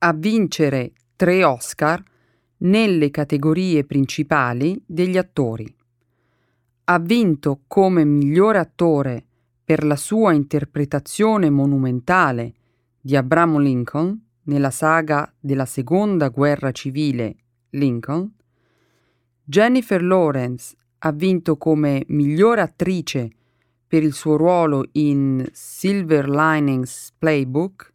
a 0.00 0.12
vincere 0.12 0.92
tre 1.16 1.44
Oscar 1.44 2.02
nelle 2.58 3.08
categorie 3.08 3.84
principali 3.84 4.78
degli 4.84 5.16
attori. 5.16 5.74
Ha 6.86 6.98
vinto 6.98 7.62
come 7.66 8.04
migliore 8.04 8.58
attore 8.58 9.24
per 9.64 9.84
la 9.84 9.96
sua 9.96 10.34
interpretazione 10.34 11.48
monumentale 11.48 12.52
di 13.00 13.16
Abramo 13.16 13.58
Lincoln 13.58 14.22
nella 14.42 14.70
saga 14.70 15.32
della 15.40 15.64
seconda 15.64 16.28
guerra 16.28 16.72
civile 16.72 17.36
Lincoln, 17.70 18.30
Jennifer 19.42 20.02
Lawrence 20.02 20.76
ha 20.98 21.12
vinto 21.12 21.56
come 21.56 22.04
migliore 22.08 22.60
attrice 22.60 23.30
per 23.86 24.02
il 24.02 24.12
suo 24.12 24.36
ruolo 24.36 24.84
in 24.92 25.42
Silver 25.52 26.28
Linings 26.28 27.14
Playbook, 27.16 27.94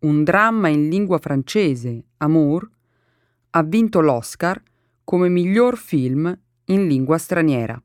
un 0.00 0.22
dramma 0.22 0.68
in 0.68 0.90
lingua 0.90 1.16
francese, 1.16 2.04
Amour, 2.18 2.68
ha 3.50 3.62
vinto 3.62 4.00
l'Oscar 4.00 4.62
come 5.02 5.30
miglior 5.30 5.78
film 5.78 6.38
in 6.66 6.86
lingua 6.86 7.16
straniera. 7.16 7.82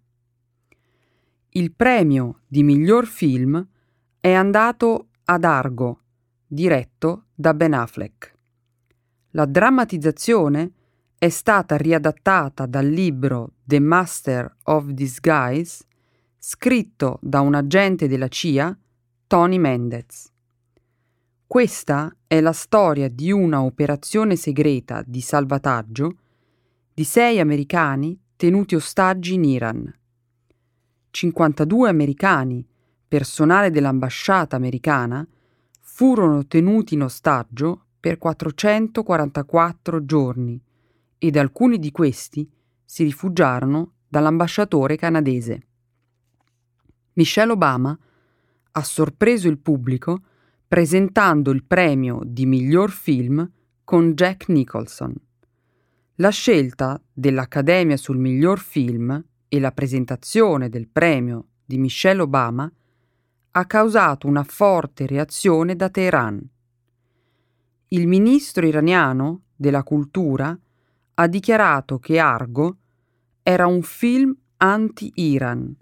Il 1.56 1.72
premio 1.72 2.40
di 2.48 2.64
miglior 2.64 3.06
film 3.06 3.64
è 4.20 4.32
andato 4.34 5.10
ad 5.26 5.44
Argo, 5.44 6.00
diretto 6.48 7.26
da 7.36 7.54
Ben 7.54 7.76
Affleck. 7.76 8.36
La 9.34 9.46
drammatizzazione 9.46 10.72
è 11.16 11.30
stata 11.30 11.78
riadattata 11.78 12.66
dal 12.66 12.88
libro 12.88 13.54
The 13.64 13.80
Master 13.80 14.52
of 14.64 14.88
Disguise, 14.88 15.86
scritto 16.40 17.20
da 17.22 17.42
un 17.42 17.54
agente 17.54 18.08
della 18.08 18.30
CIA, 18.30 18.76
Tony 19.28 19.60
Mendez. 19.60 20.32
Questa 21.46 22.16
è 22.26 22.42
la 22.42 22.54
storia 22.54 23.10
di 23.10 23.32
una 23.32 23.62
operazione 23.62 24.36
segreta 24.38 25.04
di 25.06 25.22
salvataggio 25.22 26.18
di 26.92 27.04
sei 27.04 27.40
americani 27.40 28.20
tenuti 28.36 28.74
ostaggi 28.74 29.36
in 29.36 29.44
Iran. 29.44 30.02
52 31.14 31.90
americani, 31.90 32.68
personale 33.08 33.70
dell'ambasciata 33.70 34.56
americana, 34.56 35.26
furono 35.80 36.48
tenuti 36.48 36.96
in 36.96 37.04
ostaggio 37.04 37.86
per 38.00 38.18
444 38.18 40.06
giorni 40.06 40.60
ed 41.20 41.38
alcuni 41.38 41.78
di 41.78 41.92
questi 41.92 42.50
si 42.84 43.04
rifugiarono 43.04 43.92
dall'ambasciatore 44.08 44.96
canadese. 44.96 45.68
Michelle 47.14 47.52
Obama 47.52 47.96
ha 48.72 48.84
sorpreso 48.84 49.48
il 49.48 49.60
pubblico 49.60 50.24
presentando 50.68 51.52
il 51.52 51.64
premio 51.64 52.22
di 52.26 52.48
miglior 52.48 52.90
film 52.90 53.48
con 53.84 54.14
Jack 54.14 54.50
Nicholson. 54.50 55.14
La 56.16 56.30
scelta 56.30 57.00
dell'Accademia 57.14 57.98
sul 57.98 58.18
miglior 58.18 58.58
film 58.58 59.24
e 59.54 59.60
la 59.60 59.72
presentazione 59.72 60.68
del 60.68 60.88
premio 60.88 61.50
di 61.64 61.78
Michelle 61.78 62.24
Obama 62.24 62.72
ha 63.52 63.66
causato 63.68 64.26
una 64.26 64.44
forte 64.44 65.06
reazione 65.06 65.76
da 65.76 65.90
Teheran. 65.90 66.44
Il 67.90 68.08
ministro 68.08 68.66
iraniano 68.66 69.44
della 69.56 69.84
cultura 69.84 70.58
ha 71.14 71.28
dichiarato 71.28 72.00
che 72.00 72.18
Argo 72.18 72.78
era 73.44 73.68
un 73.68 73.84
film 73.84 74.36
anti-Iran, 74.58 75.76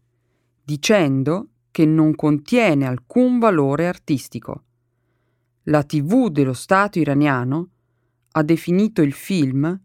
dicendo 0.66 1.48
che 1.72 1.86
non 1.86 2.14
contiene 2.14 2.86
alcun 2.86 3.40
valore 3.40 3.88
artistico. 3.88 4.64
La 5.64 5.84
TV 5.84 6.28
dello 6.28 6.52
Stato 6.52 7.00
iraniano 7.00 7.70
ha 8.32 8.44
definito 8.44 9.02
il 9.02 9.14
film 9.14 9.82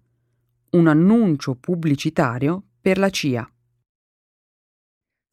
un 0.71 0.87
annuncio 0.89 1.55
pubblicitario 1.55 2.65
per 2.81 2.99
la 2.99 3.11
CIA. 3.11 3.49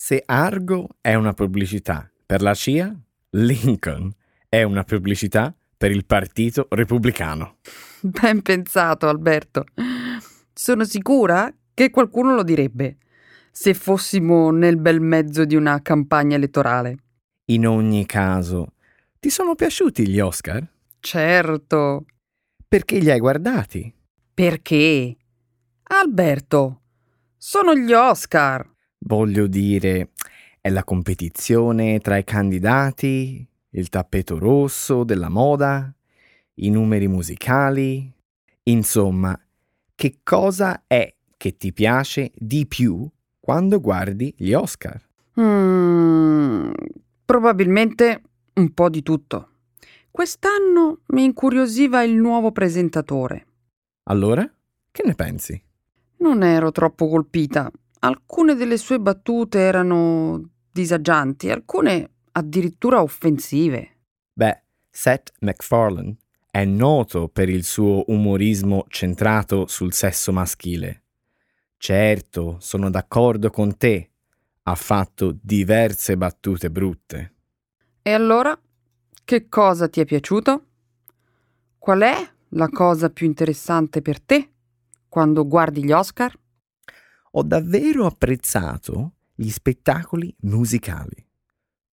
Se 0.06 0.22
Argo 0.26 0.90
è 1.00 1.14
una 1.14 1.32
pubblicità 1.32 2.12
per 2.26 2.42
la 2.42 2.54
CIA, 2.54 2.94
Lincoln 3.30 4.12
è 4.50 4.62
una 4.62 4.84
pubblicità 4.84 5.56
per 5.78 5.92
il 5.92 6.06
Partito 6.06 6.68
Repubblicano. 6.70 7.60
Ben 8.02 8.42
pensato, 8.42 9.08
Alberto. 9.08 9.64
Sono 10.54 10.84
sicura 10.84 11.50
che 11.74 11.90
qualcuno 11.90 12.36
lo 12.36 12.44
direbbe 12.44 12.98
se 13.50 13.74
fossimo 13.74 14.52
nel 14.52 14.76
bel 14.76 15.00
mezzo 15.00 15.46
di 15.46 15.56
una 15.56 15.82
campagna 15.82 16.36
elettorale. 16.36 16.98
In 17.46 17.66
ogni 17.66 18.06
caso, 18.06 18.74
ti 19.22 19.30
sono 19.30 19.56
piaciuti 19.56 20.06
gli 20.06 20.20
Oscar? 20.20 20.70
Certo. 21.00 22.06
Perché 22.68 22.98
li 22.98 23.10
hai 23.10 23.20
guardati? 23.20 23.96
Perché? 24.34 25.16
Alberto, 25.84 26.82
sono 27.38 27.74
gli 27.74 27.94
Oscar. 27.94 28.72
Voglio 29.06 29.48
dire, 29.48 30.12
è 30.62 30.70
la 30.70 30.84
competizione 30.84 32.00
tra 32.00 32.18
i 32.18 32.24
candidati, 32.24 33.46
il 33.72 33.90
tappeto 33.90 34.38
rosso 34.38 35.04
della 35.04 35.30
moda, 35.30 35.94
i 36.56 36.70
numeri 36.70 37.08
musicali. 37.08 38.12
Insomma, 38.64 39.38
che 39.94 40.20
cosa 40.24 40.84
è 40.88 41.14
che 41.36 41.58
ti 41.58 41.74
piace 41.74 42.32
di 42.34 42.66
più 42.66 43.10
quando 43.40 43.82
guardi 43.82 44.34
gli 44.38 44.54
Oscar? 44.54 45.02
Mm, 45.40 46.72
probabilmente 47.26 48.22
un 48.54 48.74
po' 48.74 48.90
di 48.90 49.02
tutto. 49.02 49.50
Quest'anno 50.10 51.02
mi 51.08 51.26
incuriosiva 51.26 52.04
il 52.04 52.14
nuovo 52.14 52.54
presentatore. 52.54 53.48
Allora, 54.04 54.50
che 54.92 55.04
ne 55.04 55.16
pensi? 55.16 55.62
Non 56.18 56.44
ero 56.44 56.72
troppo 56.72 57.10
colpita. 57.10 57.70
Alcune 58.04 58.56
delle 58.56 58.78
sue 58.78 59.00
battute 59.00 59.60
erano 59.60 60.50
disagianti, 60.70 61.50
alcune 61.50 62.10
addirittura 62.34 63.02
offensive. 63.02 64.00
Beh, 64.34 64.64
Seth 64.90 65.32
MacFarlane 65.40 66.18
è 66.52 66.66
noto 66.66 67.30
per 67.30 67.48
il 67.48 67.64
suo 67.64 68.04
umorismo 68.08 68.84
centrato 68.90 69.68
sul 69.68 69.94
sesso 69.94 70.34
maschile. 70.34 71.04
Certo, 71.78 72.58
sono 72.60 72.90
d'accordo 72.90 73.50
con 73.50 73.78
te. 73.78 74.10
Ha 74.64 74.76
fatto 74.76 75.38
diverse 75.42 76.18
battute 76.18 76.70
brutte. 76.70 77.34
E 78.02 78.12
allora, 78.12 78.60
che 79.24 79.48
cosa 79.48 79.88
ti 79.88 80.02
è 80.02 80.06
piaciuto? 80.06 80.66
Qual 81.78 82.02
è 82.02 82.16
la 82.50 82.68
cosa 82.68 83.10
più 83.10 83.26
interessante 83.28 84.02
per 84.02 84.20
te 84.20 84.52
quando 85.08 85.48
guardi 85.48 85.86
gli 85.86 85.92
Oscar? 85.94 86.38
Ho 87.36 87.42
davvero 87.42 88.06
apprezzato 88.06 89.14
gli 89.34 89.50
spettacoli 89.50 90.32
musicali. 90.42 91.26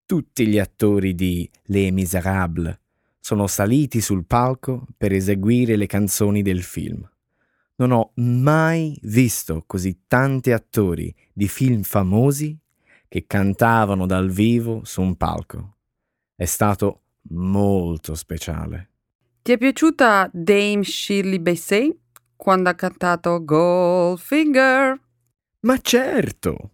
Tutti 0.05 0.45
gli 0.45 0.59
attori 0.59 1.15
di 1.15 1.49
Les 1.63 1.89
Miserables 1.89 2.79
sono 3.19 3.47
saliti 3.47 4.01
sul 4.01 4.25
palco 4.25 4.85
per 4.95 5.11
eseguire 5.13 5.77
le 5.77 5.87
canzoni 5.87 6.43
del 6.43 6.61
film. 6.61 7.09
Non 7.77 7.91
ho 7.91 8.11
mai 8.17 8.95
visto 9.01 9.63
così 9.65 10.01
tanti 10.05 10.51
attori 10.51 11.11
di 11.33 11.47
film 11.47 11.81
famosi 11.81 12.55
che 13.07 13.25
cantavano 13.25 14.05
dal 14.05 14.29
vivo 14.29 14.81
su 14.83 15.01
un 15.01 15.15
palco. 15.15 15.77
È 16.35 16.45
stato 16.45 17.01
molto 17.29 18.13
speciale. 18.13 18.89
Ti 19.41 19.53
è 19.53 19.57
piaciuta 19.57 20.29
Dame 20.31 20.83
Shirley 20.83 21.39
Bassey 21.39 21.99
quando 22.35 22.69
ha 22.69 22.75
cantato 22.75 23.43
Goldfinger? 23.43 24.99
Ma 25.63 25.77
certo! 25.77 26.71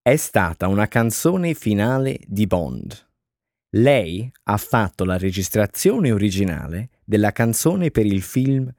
È 0.00 0.14
stata 0.14 0.68
una 0.68 0.86
canzone 0.86 1.52
finale 1.54 2.20
di 2.28 2.46
Bond. 2.46 3.08
Lei 3.70 4.30
ha 4.44 4.56
fatto 4.56 5.04
la 5.04 5.18
registrazione 5.18 6.12
originale 6.12 6.90
della 7.04 7.32
canzone 7.32 7.90
per 7.90 8.06
il 8.06 8.22
film 8.22 8.72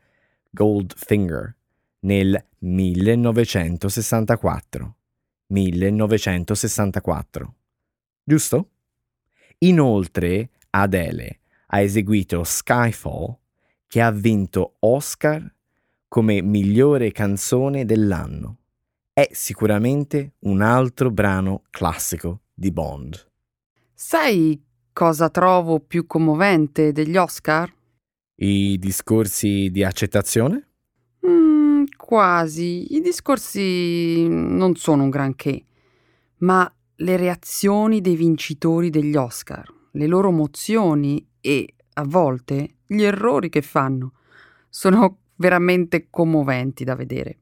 Goldfinger 0.50 1.54
nel 2.00 2.42
1964. 2.60 4.96
1964. 5.48 7.56
Giusto? 8.24 8.70
Inoltre 9.58 10.50
Adele 10.70 11.40
ha 11.68 11.82
eseguito 11.82 12.46
Skyfall 12.46 13.36
che 13.86 14.00
ha 14.00 14.12
vinto 14.12 14.76
Oscar 14.80 15.54
come 16.08 16.42
migliore 16.42 17.12
canzone 17.12 17.84
dell'anno. 17.84 18.60
È 19.22 19.30
sicuramente 19.34 20.34
un 20.46 20.64
altro 20.64 21.12
brano 21.12 21.62
classico 21.70 22.40
di 22.52 22.72
Bond. 22.72 23.24
Sai 23.94 24.60
cosa 24.92 25.30
trovo 25.30 25.80
più 25.80 26.08
commovente 26.08 26.92
degli 26.92 27.16
Oscar? 27.18 27.72
I 28.38 28.80
discorsi 28.80 29.70
di 29.70 29.84
accettazione? 29.84 30.70
Mm, 31.28 31.84
quasi. 31.96 32.96
I 32.96 33.02
discorsi 33.02 34.28
non 34.28 34.76
sono 34.76 35.04
un 35.04 35.12
granché, 35.12 35.66
ma 36.38 36.74
le 36.96 37.16
reazioni 37.16 38.02
dei 38.02 38.16
vincitori 38.16 38.90
degli 38.90 39.16
Oscar, 39.16 39.72
le 39.92 40.08
loro 40.08 40.30
emozioni 40.30 41.24
e, 41.40 41.76
a 41.94 42.04
volte, 42.08 42.78
gli 42.88 43.04
errori 43.04 43.50
che 43.50 43.62
fanno 43.62 44.14
sono 44.68 45.20
veramente 45.36 46.08
commoventi 46.10 46.84
da 46.84 46.96
vedere. 46.96 47.41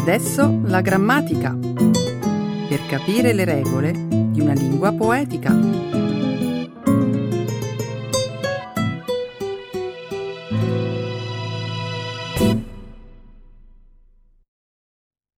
Adesso 0.00 0.62
la 0.64 0.80
grammatica. 0.80 1.54
Per 1.54 2.86
capire 2.88 3.34
le 3.34 3.44
regole 3.44 3.92
di 3.92 4.40
una 4.40 4.54
lingua 4.54 4.92
poetica. 4.92 5.52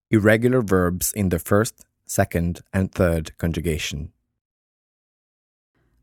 Irregular 0.07 0.63
verbs 0.63 1.11
in 1.17 1.29
the 1.29 1.41
first, 1.41 1.85
second 2.05 2.63
and 2.71 2.91
third 2.91 3.35
conjugation. 3.37 4.13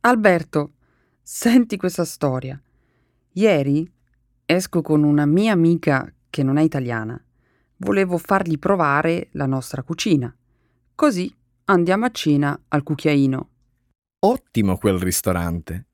Alberto, 0.02 0.74
senti 1.24 1.78
questa 1.78 2.04
storia. 2.04 2.62
Ieri 3.32 3.90
esco 4.46 4.82
con 4.82 5.04
una 5.04 5.26
mia 5.26 5.54
amica 5.54 6.14
che 6.30 6.44
non 6.44 6.58
è 6.58 6.62
italiana 6.62 7.20
volevo 7.80 8.18
fargli 8.18 8.58
provare 8.58 9.30
la 9.32 9.46
nostra 9.46 9.84
cucina. 9.84 10.34
Così 10.96 11.34
andiamo 11.66 12.06
a 12.06 12.12
cena 12.12 12.60
al 12.70 12.84
cucchiaino. 12.84 13.50
Ottimo 14.20 14.78
quel 14.78 15.00
ristorante. 15.00 15.88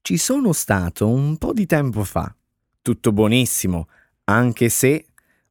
Ci 0.00 0.16
sono 0.16 0.52
stato 0.52 1.08
un 1.08 1.36
po' 1.38 1.52
di 1.52 1.66
tempo 1.66 2.04
fa. 2.04 2.34
Tutto 2.80 3.12
buonissimo, 3.12 3.88
anche 4.24 4.68
se 4.68 5.06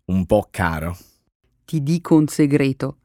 un 0.05 0.25
po' 0.25 0.47
caro. 0.49 0.97
Ti 1.65 1.81
dico 1.81 2.15
un 2.15 2.27
segreto. 2.27 2.97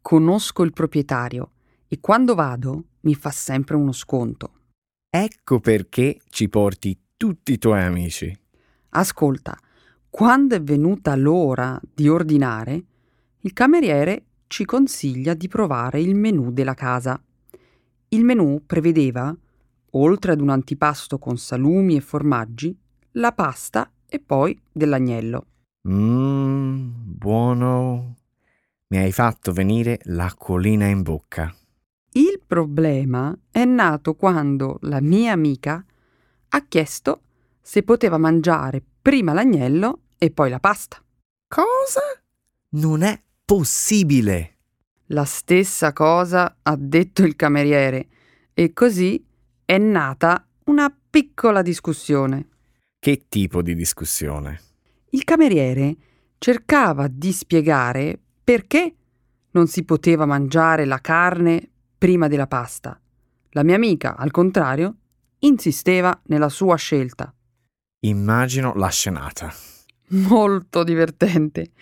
Conosco 0.00 0.62
il 0.62 0.72
proprietario 0.72 1.52
e 1.88 1.98
quando 2.00 2.34
vado 2.34 2.84
mi 3.00 3.14
fa 3.14 3.30
sempre 3.30 3.76
uno 3.76 3.92
sconto. 3.92 4.52
Ecco 5.08 5.60
perché 5.60 6.20
ci 6.28 6.48
porti 6.48 6.98
tutti 7.16 7.52
i 7.52 7.58
tuoi 7.58 7.82
amici. 7.82 8.36
Ascolta, 8.90 9.56
quando 10.14 10.54
è 10.54 10.62
venuta 10.62 11.16
l'ora 11.16 11.76
di 11.92 12.08
ordinare, 12.08 12.84
il 13.40 13.52
cameriere 13.52 14.26
ci 14.46 14.64
consiglia 14.64 15.34
di 15.34 15.48
provare 15.48 16.00
il 16.00 16.14
menù 16.14 16.52
della 16.52 16.74
casa. 16.74 17.20
Il 18.10 18.22
menù 18.22 18.62
prevedeva, 18.64 19.36
oltre 19.90 20.30
ad 20.30 20.40
un 20.40 20.50
antipasto 20.50 21.18
con 21.18 21.36
salumi 21.36 21.96
e 21.96 22.00
formaggi, 22.00 22.78
la 23.14 23.32
pasta 23.32 23.90
e 24.06 24.20
poi 24.20 24.56
dell'agnello. 24.70 25.46
Mmm, 25.88 26.92
buono. 26.94 28.14
Mi 28.90 28.98
hai 28.98 29.10
fatto 29.10 29.50
venire 29.50 29.98
l'acquolina 30.04 30.86
in 30.86 31.02
bocca. 31.02 31.52
Il 32.12 32.40
problema 32.46 33.36
è 33.50 33.64
nato 33.64 34.14
quando 34.14 34.78
la 34.82 35.00
mia 35.00 35.32
amica 35.32 35.84
ha 36.50 36.64
chiesto 36.68 37.22
se 37.60 37.82
poteva 37.82 38.16
mangiare 38.16 38.80
prima 39.02 39.32
l'agnello 39.32 40.02
e 40.24 40.30
poi 40.30 40.48
la 40.48 40.58
pasta. 40.58 40.96
Cosa? 41.46 42.00
Non 42.70 43.02
è 43.02 43.20
possibile. 43.44 44.56
La 45.08 45.24
stessa 45.24 45.92
cosa 45.92 46.56
ha 46.62 46.76
detto 46.78 47.22
il 47.24 47.36
cameriere 47.36 48.08
e 48.54 48.72
così 48.72 49.22
è 49.66 49.76
nata 49.76 50.46
una 50.64 50.94
piccola 51.10 51.60
discussione. 51.60 52.48
Che 52.98 53.26
tipo 53.28 53.60
di 53.60 53.74
discussione? 53.74 54.60
Il 55.10 55.24
cameriere 55.24 55.94
cercava 56.38 57.06
di 57.06 57.30
spiegare 57.30 58.18
perché 58.42 58.94
non 59.50 59.66
si 59.66 59.84
poteva 59.84 60.24
mangiare 60.24 60.86
la 60.86 61.00
carne 61.00 61.68
prima 61.98 62.28
della 62.28 62.46
pasta. 62.46 62.98
La 63.50 63.62
mia 63.62 63.76
amica, 63.76 64.16
al 64.16 64.30
contrario, 64.30 64.96
insisteva 65.40 66.18
nella 66.28 66.48
sua 66.48 66.76
scelta. 66.76 67.32
Immagino 68.00 68.72
la 68.74 68.88
scenata 68.88 69.52
molto 70.08 70.84
divertente. 70.84 71.72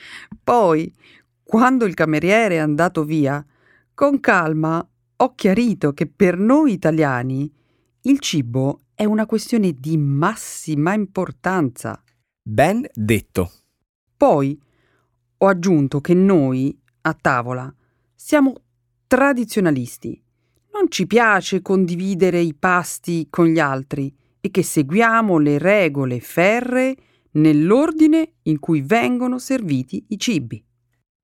Poi, 0.42 0.92
quando 1.42 1.84
il 1.84 1.94
cameriere 1.94 2.54
è 2.54 2.58
andato 2.58 3.04
via, 3.04 3.44
con 3.94 4.20
calma 4.20 4.86
ho 5.16 5.34
chiarito 5.34 5.92
che 5.92 6.06
per 6.06 6.38
noi 6.38 6.72
italiani 6.72 7.52
il 8.02 8.18
cibo 8.20 8.82
è 8.94 9.04
una 9.04 9.26
questione 9.26 9.72
di 9.78 9.96
massima 9.96 10.94
importanza. 10.94 12.02
Ben 12.42 12.84
detto. 12.92 13.52
Poi 14.16 14.60
ho 15.38 15.46
aggiunto 15.46 16.00
che 16.00 16.14
noi, 16.14 16.76
a 17.02 17.14
tavola, 17.14 17.72
siamo 18.14 18.54
tradizionalisti. 19.06 20.22
Non 20.72 20.88
ci 20.88 21.06
piace 21.06 21.62
condividere 21.62 22.40
i 22.40 22.54
pasti 22.54 23.26
con 23.28 23.46
gli 23.46 23.58
altri 23.58 24.14
e 24.40 24.50
che 24.50 24.62
seguiamo 24.62 25.38
le 25.38 25.58
regole 25.58 26.18
ferree 26.18 26.96
nell'ordine 27.32 28.34
in 28.42 28.58
cui 28.58 28.80
vengono 28.82 29.38
serviti 29.38 30.04
i 30.08 30.18
cibi. 30.18 30.64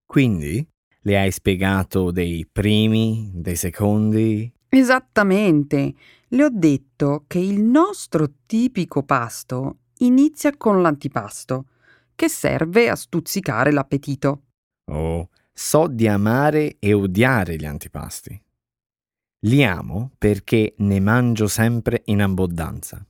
Quindi 0.07 0.67
le 1.03 1.19
hai 1.19 1.31
spiegato 1.31 2.11
dei 2.11 2.47
primi, 2.51 3.31
dei 3.35 3.57
secondi? 3.57 4.53
Esattamente. 4.69 5.95
Le 6.29 6.45
ho 6.45 6.51
detto 6.51 7.25
che 7.27 7.39
il 7.39 7.63
nostro 7.63 8.31
tipico 8.47 9.03
pasto 9.03 9.79
inizia 9.99 10.57
con 10.57 10.83
l'antipasto, 10.83 11.67
che 12.15 12.29
serve 12.29 12.91
a 12.91 12.97
stuzzicare 12.97 13.73
l'appetito. 13.73 14.43
Oh, 14.91 15.29
so 15.53 15.87
di 15.87 16.07
amare 16.07 16.77
e 16.79 16.93
odiare 16.93 17.57
gli 17.57 17.65
antipasti. 17.65 18.39
Li 19.47 19.65
amo 19.65 20.11
perché 20.19 20.75
ne 20.79 21.01
mangio 21.01 21.47
sempre 21.47 22.03
in 22.07 22.21
abbondanza. 22.21 23.05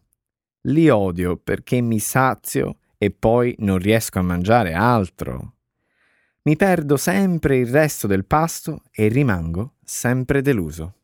Li 0.69 0.89
odio 0.89 1.37
perché 1.37 1.81
mi 1.81 1.99
sazio 1.99 2.77
e 2.99 3.11
poi 3.13 3.55
non 3.61 3.79
riesco 3.79 4.19
a 4.19 4.23
mangiare 4.23 4.75
altro. 4.75 5.55
Mi 6.43 6.57
perdo 6.57 6.97
sempre 6.97 7.59
il 7.59 7.69
resto 7.69 8.07
del 8.07 8.25
pasto 8.25 8.83
e 8.91 9.09
rimango 9.09 9.75
sempre 9.85 10.43
deluso. 10.43 10.95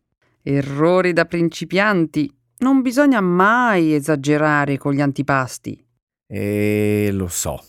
Errori 0.43 1.13
da 1.13 1.25
principianti. 1.25 2.31
Non 2.59 2.83
bisogna 2.83 3.21
mai 3.21 3.95
esagerare 3.95 4.77
con 4.77 4.93
gli 4.93 5.01
antipasti. 5.01 5.83
E 6.27 7.11
lo 7.13 7.29
so, 7.29 7.63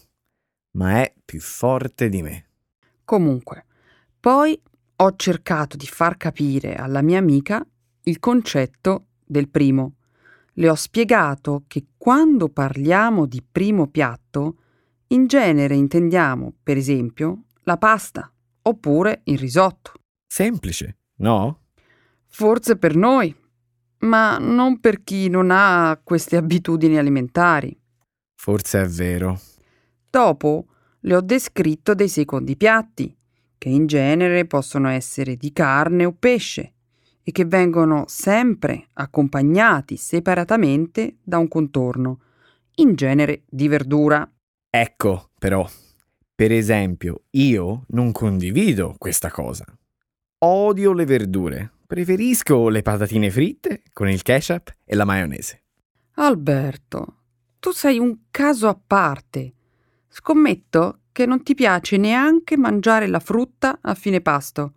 ma 0.71 1.01
è 1.01 1.13
più 1.23 1.39
forte 1.39 2.09
di 2.09 2.21
me. 2.21 2.45
Comunque, 3.03 3.65
poi 4.19 4.59
ho 4.97 5.15
cercato 5.15 5.75
di 5.75 5.85
far 5.85 6.17
capire 6.17 6.75
alla 6.75 7.01
mia 7.01 7.19
amica 7.19 7.65
il 8.03 8.19
concetto 8.19 9.07
del 9.25 9.49
primo 9.49 9.94
le 10.57 10.69
ho 10.69 10.75
spiegato 10.75 11.63
che 11.67 11.87
quando 11.97 12.49
parliamo 12.49 13.25
di 13.25 13.43
primo 13.49 13.87
piatto, 13.87 14.57
in 15.07 15.27
genere 15.27 15.75
intendiamo, 15.75 16.53
per 16.63 16.77
esempio, 16.77 17.45
la 17.63 17.77
pasta 17.77 18.31
oppure 18.61 19.21
il 19.25 19.37
risotto. 19.37 19.93
Semplice, 20.25 20.97
no? 21.17 21.61
Forse 22.27 22.77
per 22.77 22.95
noi, 22.95 23.35
ma 23.99 24.37
non 24.37 24.79
per 24.79 25.03
chi 25.03 25.29
non 25.29 25.49
ha 25.51 25.99
queste 26.03 26.37
abitudini 26.37 26.97
alimentari. 26.97 27.77
Forse 28.35 28.81
è 28.81 28.87
vero. 28.87 29.39
Dopo 30.09 30.67
le 31.01 31.15
ho 31.15 31.21
descritto 31.21 31.93
dei 31.93 32.09
secondi 32.09 32.55
piatti, 32.55 33.15
che 33.57 33.69
in 33.69 33.85
genere 33.85 34.45
possono 34.45 34.89
essere 34.89 35.35
di 35.35 35.51
carne 35.53 36.05
o 36.05 36.13
pesce, 36.13 36.74
e 37.27 37.31
che 37.31 37.45
vengono 37.45 38.03
sempre 38.05 38.89
accompagnati 38.93 39.97
separatamente 39.97 41.17
da 41.23 41.39
un 41.39 41.47
contorno, 41.47 42.19
in 42.75 42.93
genere 42.93 43.41
di 43.49 43.67
verdura. 43.67 44.31
Ecco, 44.69 45.31
però, 45.39 45.67
per 46.35 46.51
esempio, 46.51 47.23
io 47.31 47.85
non 47.87 48.11
condivido 48.11 48.93
questa 48.99 49.31
cosa. 49.31 49.65
Odio 50.37 50.93
le 50.93 51.05
verdure. 51.05 51.71
Preferisco 51.87 52.69
le 52.69 52.83
patatine 52.83 53.31
fritte 53.31 53.81
con 53.91 54.07
il 54.07 54.21
ketchup 54.21 54.75
e 54.83 54.95
la 54.95 55.05
maionese. 55.05 55.63
Alberto, 56.17 57.21
tu 57.57 57.71
sei 57.71 57.97
un 57.97 58.25
caso 58.29 58.67
a 58.67 58.79
parte. 58.85 59.53
Scommetto 60.09 60.99
che 61.11 61.25
non 61.25 61.41
ti 61.41 61.55
piace 61.55 61.97
neanche 61.97 62.55
mangiare 62.55 63.07
la 63.07 63.19
frutta 63.19 63.79
a 63.81 63.95
fine 63.95 64.21
pasto 64.21 64.73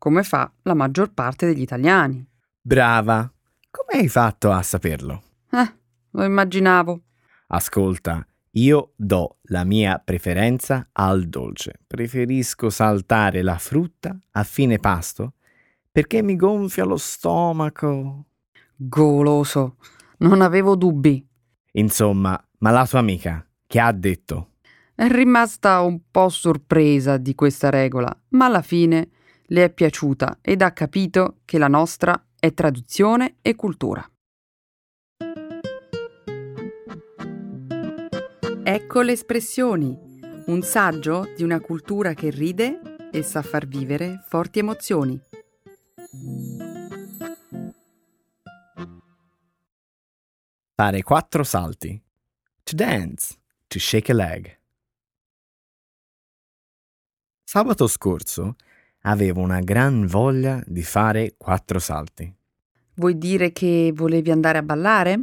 come 0.00 0.22
fa 0.22 0.50
la 0.62 0.72
maggior 0.74 1.12
parte 1.12 1.44
degli 1.44 1.60
italiani. 1.60 2.26
Brava, 2.62 3.30
Come 3.70 4.02
hai 4.02 4.08
fatto 4.08 4.50
a 4.50 4.62
saperlo? 4.62 5.22
Eh, 5.52 5.74
lo 6.10 6.24
immaginavo. 6.24 7.02
Ascolta, 7.48 8.26
io 8.52 8.92
do 8.96 9.36
la 9.42 9.62
mia 9.62 10.02
preferenza 10.04 10.88
al 10.90 11.28
dolce. 11.28 11.74
Preferisco 11.86 12.68
saltare 12.68 13.42
la 13.42 13.58
frutta 13.58 14.18
a 14.32 14.42
fine 14.42 14.78
pasto 14.78 15.34
perché 15.92 16.20
mi 16.22 16.34
gonfia 16.34 16.84
lo 16.84 16.96
stomaco. 16.96 18.24
Goloso. 18.74 19.76
Non 20.18 20.40
avevo 20.40 20.74
dubbi. 20.74 21.24
Insomma, 21.72 22.42
ma 22.58 22.70
la 22.70 22.86
tua 22.86 22.98
amica, 22.98 23.46
che 23.68 23.78
ha 23.78 23.92
detto? 23.92 24.54
È 24.96 25.06
rimasta 25.06 25.80
un 25.80 26.00
po' 26.10 26.28
sorpresa 26.28 27.18
di 27.18 27.36
questa 27.36 27.70
regola, 27.70 28.12
ma 28.30 28.46
alla 28.46 28.62
fine 28.62 29.10
le 29.52 29.64
è 29.64 29.70
piaciuta 29.70 30.38
ed 30.40 30.62
ha 30.62 30.72
capito 30.72 31.40
che 31.44 31.58
la 31.58 31.68
nostra 31.68 32.26
è 32.38 32.52
traduzione 32.52 33.36
e 33.42 33.54
cultura. 33.54 34.08
Ecco 38.62 39.00
le 39.00 39.12
espressioni, 39.12 39.98
un 40.46 40.62
saggio 40.62 41.32
di 41.36 41.42
una 41.42 41.60
cultura 41.60 42.14
che 42.14 42.30
ride 42.30 43.10
e 43.10 43.22
sa 43.22 43.42
far 43.42 43.66
vivere 43.66 44.24
forti 44.28 44.60
emozioni. 44.60 45.20
Fare 50.74 51.02
quattro 51.02 51.42
salti. 51.42 52.00
To 52.62 52.76
dance, 52.76 53.36
to 53.66 53.78
shake 53.80 54.12
a 54.12 54.14
leg. 54.14 54.58
Sabato 57.42 57.88
scorso 57.88 58.54
avevo 59.02 59.40
una 59.40 59.60
gran 59.60 60.06
voglia 60.06 60.62
di 60.66 60.82
fare 60.82 61.34
quattro 61.36 61.78
salti. 61.78 62.32
Vuoi 62.94 63.16
dire 63.16 63.52
che 63.52 63.92
volevi 63.94 64.30
andare 64.30 64.58
a 64.58 64.62
ballare? 64.62 65.20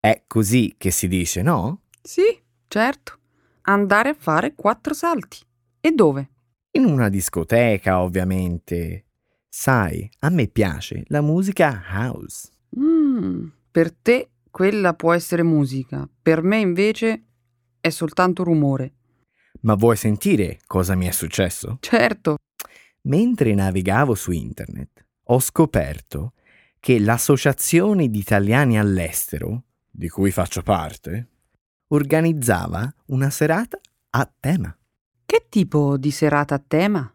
È 0.00 0.24
così 0.26 0.74
che 0.76 0.90
si 0.90 1.08
dice, 1.08 1.42
no? 1.42 1.82
Sì, 2.02 2.38
certo. 2.68 3.18
Andare 3.62 4.10
a 4.10 4.16
fare 4.18 4.54
quattro 4.54 4.94
salti. 4.94 5.38
E 5.80 5.90
dove? 5.92 6.30
In 6.72 6.84
una 6.84 7.08
discoteca, 7.08 8.00
ovviamente. 8.00 9.04
Sai, 9.48 10.08
a 10.20 10.28
me 10.28 10.46
piace 10.48 11.04
la 11.06 11.20
musica 11.20 11.82
house. 11.88 12.50
Mm, 12.78 13.46
per 13.70 13.92
te 13.92 14.30
quella 14.50 14.94
può 14.94 15.12
essere 15.12 15.42
musica, 15.42 16.08
per 16.20 16.42
me 16.42 16.58
invece 16.58 17.24
è 17.80 17.88
soltanto 17.88 18.44
rumore. 18.44 18.92
Ma 19.62 19.74
vuoi 19.74 19.96
sentire 19.96 20.58
cosa 20.66 20.94
mi 20.94 21.06
è 21.06 21.10
successo? 21.10 21.78
Certo. 21.80 22.36
Mentre 23.08 23.54
navigavo 23.54 24.14
su 24.14 24.32
internet, 24.32 25.06
ho 25.30 25.40
scoperto 25.40 26.34
che 26.78 26.98
l'Associazione 26.98 28.08
di 28.08 28.18
Italiani 28.18 28.78
all'estero, 28.78 29.64
di 29.90 30.08
cui 30.10 30.30
faccio 30.30 30.62
parte, 30.62 31.28
organizzava 31.88 32.92
una 33.06 33.30
serata 33.30 33.80
a 34.10 34.30
tema. 34.38 34.76
Che 35.24 35.46
tipo 35.48 35.96
di 35.96 36.10
serata 36.10 36.56
a 36.56 36.62
tema? 36.66 37.10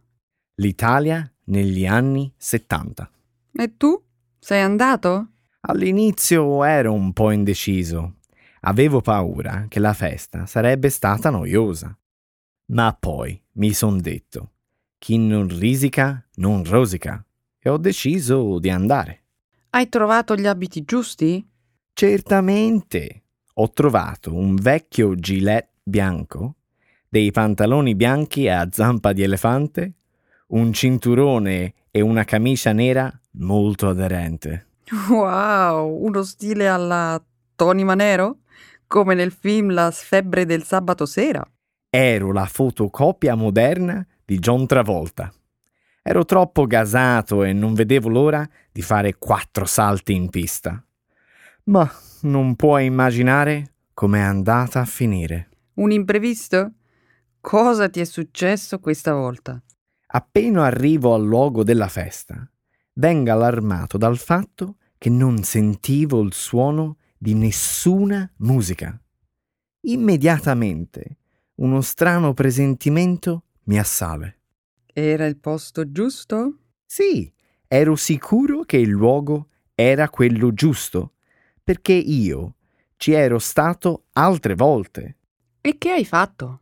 L'Italia 0.55 1.31
negli 1.45 1.85
anni 1.85 2.33
70. 2.37 3.11
E 3.53 3.77
tu? 3.77 4.03
Sei 4.39 4.61
andato? 4.61 5.33
All'inizio 5.61 6.63
ero 6.63 6.91
un 6.91 7.13
po' 7.13 7.29
indeciso. 7.29 8.15
Avevo 8.61 9.01
paura 9.01 9.67
che 9.69 9.79
la 9.79 9.93
festa 9.93 10.47
sarebbe 10.47 10.89
stata 10.89 11.29
noiosa. 11.29 11.95
Ma 12.71 12.97
poi 12.99 13.39
mi 13.53 13.73
son 13.73 14.01
detto, 14.01 14.52
chi 15.03 15.17
non 15.17 15.49
risica 15.49 16.25
non 16.35 16.63
rosica, 16.63 17.21
e 17.59 17.69
ho 17.69 17.75
deciso 17.75 18.57
di 18.57 18.69
andare. 18.69 19.23
Hai 19.71 19.89
trovato 19.89 20.33
gli 20.33 20.45
abiti 20.45 20.85
giusti? 20.85 21.45
Certamente. 21.91 23.23
Ho 23.55 23.69
trovato 23.71 24.33
un 24.33 24.55
vecchio 24.55 25.15
gilet 25.15 25.71
bianco, 25.83 26.55
dei 27.09 27.31
pantaloni 27.31 27.95
bianchi 27.95 28.47
a 28.47 28.69
zampa 28.71 29.11
di 29.11 29.23
elefante, 29.23 29.95
un 30.47 30.71
cinturone 30.71 31.73
e 31.91 31.99
una 31.99 32.23
camicia 32.23 32.71
nera 32.71 33.11
molto 33.31 33.89
aderente. 33.89 34.67
Wow, 35.09 36.01
uno 36.01 36.23
stile 36.23 36.69
alla 36.69 37.21
Tony 37.57 37.83
Manero? 37.83 38.37
Come 38.87 39.15
nel 39.15 39.33
film 39.33 39.73
La 39.73 39.91
febbre 39.91 40.45
del 40.45 40.63
sabato 40.63 41.05
sera? 41.05 41.45
Ero 41.89 42.31
la 42.31 42.45
fotocopia 42.45 43.35
moderna 43.35 44.07
di 44.25 44.39
John 44.39 44.65
Travolta. 44.65 45.33
Ero 46.01 46.25
troppo 46.25 46.65
gasato 46.65 47.43
e 47.43 47.53
non 47.53 47.73
vedevo 47.73 48.09
l'ora 48.09 48.47
di 48.71 48.81
fare 48.81 49.15
quattro 49.17 49.65
salti 49.65 50.13
in 50.13 50.29
pista. 50.29 50.83
Ma 51.65 51.89
non 52.21 52.55
puoi 52.55 52.85
immaginare 52.85 53.73
com'è 53.93 54.19
andata 54.19 54.81
a 54.81 54.85
finire. 54.85 55.49
Un 55.75 55.91
imprevisto? 55.91 56.73
Cosa 57.39 57.89
ti 57.89 57.99
è 57.99 58.05
successo 58.05 58.79
questa 58.79 59.13
volta? 59.13 59.61
Appena 60.07 60.65
arrivo 60.65 61.13
al 61.13 61.23
luogo 61.23 61.63
della 61.63 61.87
festa, 61.87 62.47
vengo 62.93 63.31
allarmato 63.31 63.97
dal 63.97 64.17
fatto 64.17 64.77
che 64.97 65.09
non 65.09 65.43
sentivo 65.43 66.21
il 66.21 66.33
suono 66.33 66.97
di 67.17 67.33
nessuna 67.33 68.29
musica. 68.37 68.97
Immediatamente 69.81 71.17
uno 71.55 71.81
strano 71.81 72.33
presentimento 72.33 73.43
mi 73.65 73.77
assale. 73.79 74.39
Era 74.85 75.25
il 75.25 75.37
posto 75.37 75.91
giusto? 75.91 76.57
Sì, 76.85 77.31
ero 77.67 77.95
sicuro 77.95 78.61
che 78.61 78.77
il 78.77 78.89
luogo 78.89 79.47
era 79.73 80.09
quello 80.09 80.53
giusto, 80.53 81.13
perché 81.63 81.93
io 81.93 82.55
ci 82.97 83.11
ero 83.11 83.39
stato 83.39 84.05
altre 84.13 84.55
volte. 84.55 85.17
E 85.61 85.77
che 85.77 85.91
hai 85.91 86.05
fatto? 86.05 86.59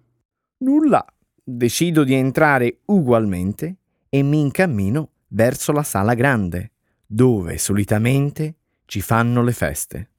Nulla. 0.60 1.06
Decido 1.44 2.04
di 2.04 2.14
entrare 2.14 2.80
ugualmente 2.86 3.78
e 4.10 4.22
mi 4.22 4.40
incammino 4.40 5.10
verso 5.30 5.72
la 5.72 5.84
sala 5.84 6.14
grande, 6.14 6.72
dove 7.06 7.58
solitamente 7.58 8.56
ci 8.86 9.02
fanno 9.02 9.44
le 9.44 9.52
feste. 9.52 10.10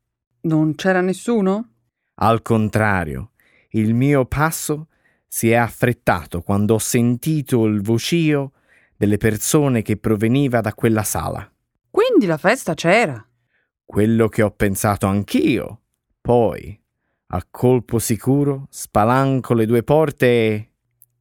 Non 0.43 0.75
c'era 0.75 1.01
nessuno? 1.01 1.71
Al 2.17 2.43
contrario, 2.43 3.31
il 3.71 3.95
mio 3.95 4.27
passo 4.27 4.89
si 5.35 5.51
è 5.51 5.55
affrettato 5.55 6.43
quando 6.43 6.75
ho 6.75 6.79
sentito 6.79 7.65
il 7.65 7.81
vocio 7.81 8.53
delle 8.95 9.17
persone 9.17 9.81
che 9.81 9.97
proveniva 9.97 10.61
da 10.61 10.75
quella 10.75 11.05
sala. 11.05 11.51
Quindi 11.91 12.27
la 12.27 12.37
festa 12.37 12.75
c'era. 12.75 13.27
Quello 13.83 14.29
che 14.29 14.43
ho 14.43 14.51
pensato 14.51 15.07
anch'io. 15.07 15.85
Poi, 16.21 16.79
a 17.29 17.47
colpo 17.51 17.99
sicuro, 17.99 18.67
spalanco 18.69 19.55
le 19.55 19.65
due 19.65 19.83
porte 19.83 20.27
e... 20.27 20.73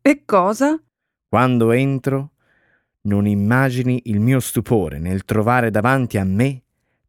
E 0.02 0.26
cosa? 0.26 0.78
Quando 1.30 1.72
entro, 1.72 2.32
non 3.04 3.26
immagini 3.26 4.02
il 4.08 4.20
mio 4.20 4.42
stupore 4.42 5.00
nel 5.00 5.24
trovare 5.24 5.72
davanti 5.72 6.18
a 6.18 6.26
me 6.26 6.64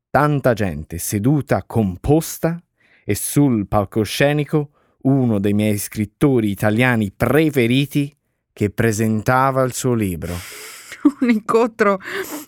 tanta 0.09 0.53
gente 0.53 0.99
seduta 0.99 1.65
composta 1.65 2.62
e 3.05 3.17
sul 3.17 3.67
palcoscenico 3.67 4.71
uno 5.03 5.38
dei 5.38 5.53
miei 5.53 5.79
scrittori 5.79 6.51
italiani 6.51 7.12
preferiti 7.12 8.15
che 8.53 8.71
presentava 8.71 9.62
il 9.62 9.73
suo 9.73 9.95
libro. 9.95 10.35
Un 11.21 11.31
incontro 11.31 11.99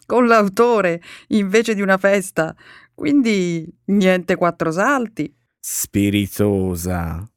con 0.07 0.27
l'autore 0.27 1.01
invece 1.29 1.75
di 1.75 1.81
una 1.81 1.97
festa. 1.97 2.55
Quindi 2.95 3.67
niente 3.87 4.37
quattro 4.37 4.71
salti. 4.71 5.35
Spiritosa. 5.59 7.29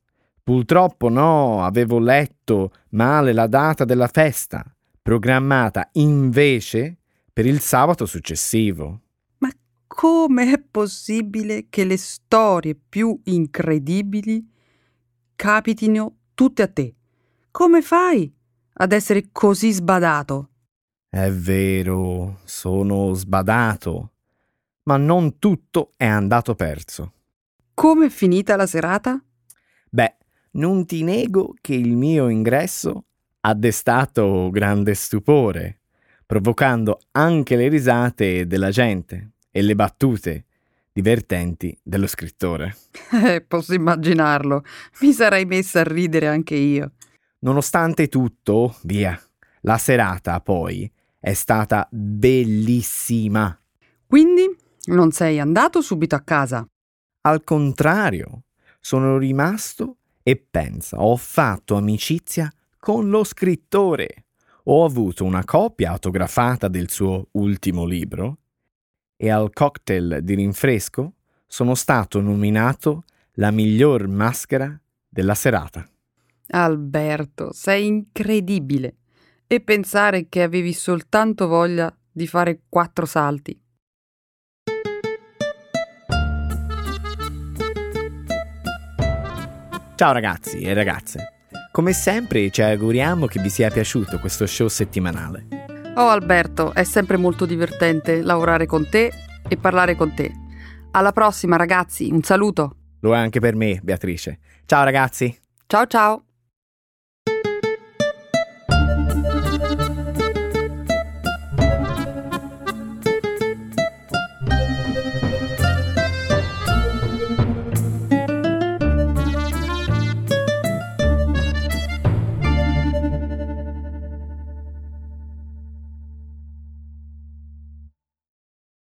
Purtroppo 0.43 1.10
no, 1.10 1.63
avevo 1.63 1.99
letto 1.99 2.71
male 2.89 3.34
la 3.34 3.47
data 3.47 3.84
della 3.84 4.08
festa, 4.08 4.63
programmata 5.01 5.89
invece 5.93 6.99
per 7.34 7.45
il 7.45 7.60
sabato 7.60 8.06
successivo. 8.06 9.01
Ma 9.39 9.49
come 9.88 10.53
è 10.53 10.60
possibile 10.60 11.65
che 11.69 11.84
le 11.84 11.97
storie 11.97 12.75
più 12.75 13.19
incredibili 13.25 14.45
capitino 15.38 16.15
tutte 16.34 16.63
a 16.63 16.67
te. 16.67 16.95
Come 17.52 17.84
fai 17.84 18.34
ad 18.80 18.91
essere 18.91 19.30
così 19.32 19.71
sbadato? 19.71 20.50
È 21.08 21.32
vero, 21.32 22.39
sono 22.43 23.13
sbadato, 23.13 24.13
ma 24.84 24.97
non 24.97 25.38
tutto 25.38 25.91
è 25.95 26.08
andato 26.08 26.56
perso. 26.56 27.13
Come 27.76 28.08
è 28.08 28.10
finita 28.10 28.56
la 28.56 28.65
serata? 28.65 29.23
Beh, 29.89 30.15
non 30.54 30.88
ti 30.88 31.04
nego 31.04 31.54
che 31.62 31.76
il 31.76 31.95
mio 31.95 32.30
ingresso 32.30 33.06
ha 33.41 33.54
destato 33.54 34.50
grande 34.50 34.95
stupore, 34.95 35.82
provocando 36.26 37.00
anche 37.12 37.56
le 37.56 37.67
risate 37.67 38.47
della 38.47 38.71
gente 38.71 39.34
e 39.52 39.62
le 39.62 39.76
battute 39.76 40.46
divertenti 40.97 41.77
dello 41.83 42.07
scrittore. 42.07 42.75
Eh, 43.23 43.41
posso 43.41 43.73
immaginarlo. 43.73 44.63
Mi 45.01 45.13
sarei 45.13 45.45
messa 45.45 45.79
a 45.79 45.83
ridere 45.83 46.27
anche 46.27 46.55
io. 46.55 46.93
Nonostante 47.39 48.10
tutto, 48.10 48.75
via, 48.83 49.17
la 49.62 49.77
serata 49.77 50.41
poi 50.41 50.91
è 51.19 51.33
stata 51.33 51.88
bellissima. 51.91 53.57
Quindi, 54.05 54.53
Non 54.88 55.12
sei 55.12 55.39
andato 55.39 55.81
subito 55.81 56.15
a 56.15 56.21
casa? 56.21 56.65
Al 57.21 57.43
contrario, 57.43 58.43
sono 58.79 59.17
rimasto 59.17 59.97
e 60.23 60.36
pensa, 60.38 61.01
ho 61.01 61.15
fatto 61.17 61.75
amicizia 61.75 62.51
con 62.79 63.10
lo 63.10 63.23
scrittore. 63.23 64.25
Ho 64.65 64.86
avuto 64.86 65.25
una 65.25 65.43
copia 65.43 65.91
autografata 65.91 66.67
del 66.67 66.89
suo 66.89 67.27
ultimo 67.31 67.86
libro 67.86 68.38
e 69.17 69.30
al 69.30 69.51
cocktail 69.51 70.19
di 70.21 70.36
rinfresco 70.36 71.13
sono 71.47 71.73
stato 71.73 72.21
nominato 72.21 73.03
la 73.34 73.51
miglior 73.51 74.08
maschera 74.08 74.80
della 75.10 75.34
serata. 75.34 75.88
Alberto, 76.49 77.51
sei 77.51 77.88
incredibile. 77.88 78.95
E 79.47 79.62
pensare 79.62 80.27
che 80.27 80.43
avevi 80.43 80.73
soltanto 80.73 81.47
voglia 81.47 81.93
di 82.12 82.27
fare 82.27 82.63
quattro 82.67 83.06
salti. 83.06 83.58
Ciao 89.95 90.12
ragazzi 90.12 90.60
e 90.62 90.73
ragazze. 90.73 91.34
Come 91.71 91.93
sempre 91.93 92.49
ci 92.51 92.62
auguriamo 92.62 93.25
che 93.25 93.39
vi 93.39 93.49
sia 93.49 93.69
piaciuto 93.69 94.19
questo 94.19 94.45
show 94.45 94.67
settimanale. 94.67 95.76
Oh 95.97 96.10
Alberto, 96.10 96.75
è 96.75 96.83
sempre 96.83 97.17
molto 97.17 97.47
divertente 97.47 98.21
lavorare 98.21 98.67
con 98.67 98.88
te 98.88 99.12
e 99.47 99.57
parlare 99.57 99.95
con 99.95 100.13
te. 100.13 100.31
Alla 100.91 101.12
prossima 101.12 101.55
ragazzi, 101.55 102.12
un 102.12 102.21
saluto. 102.21 102.75
Lo 102.99 103.15
è 103.15 103.17
anche 103.17 103.39
per 103.39 103.55
me, 103.55 103.79
Beatrice. 103.81 104.38
Ciao 104.65 104.83
ragazzi. 104.83 105.36
Ciao 105.65 105.88
ciao. 105.88 106.26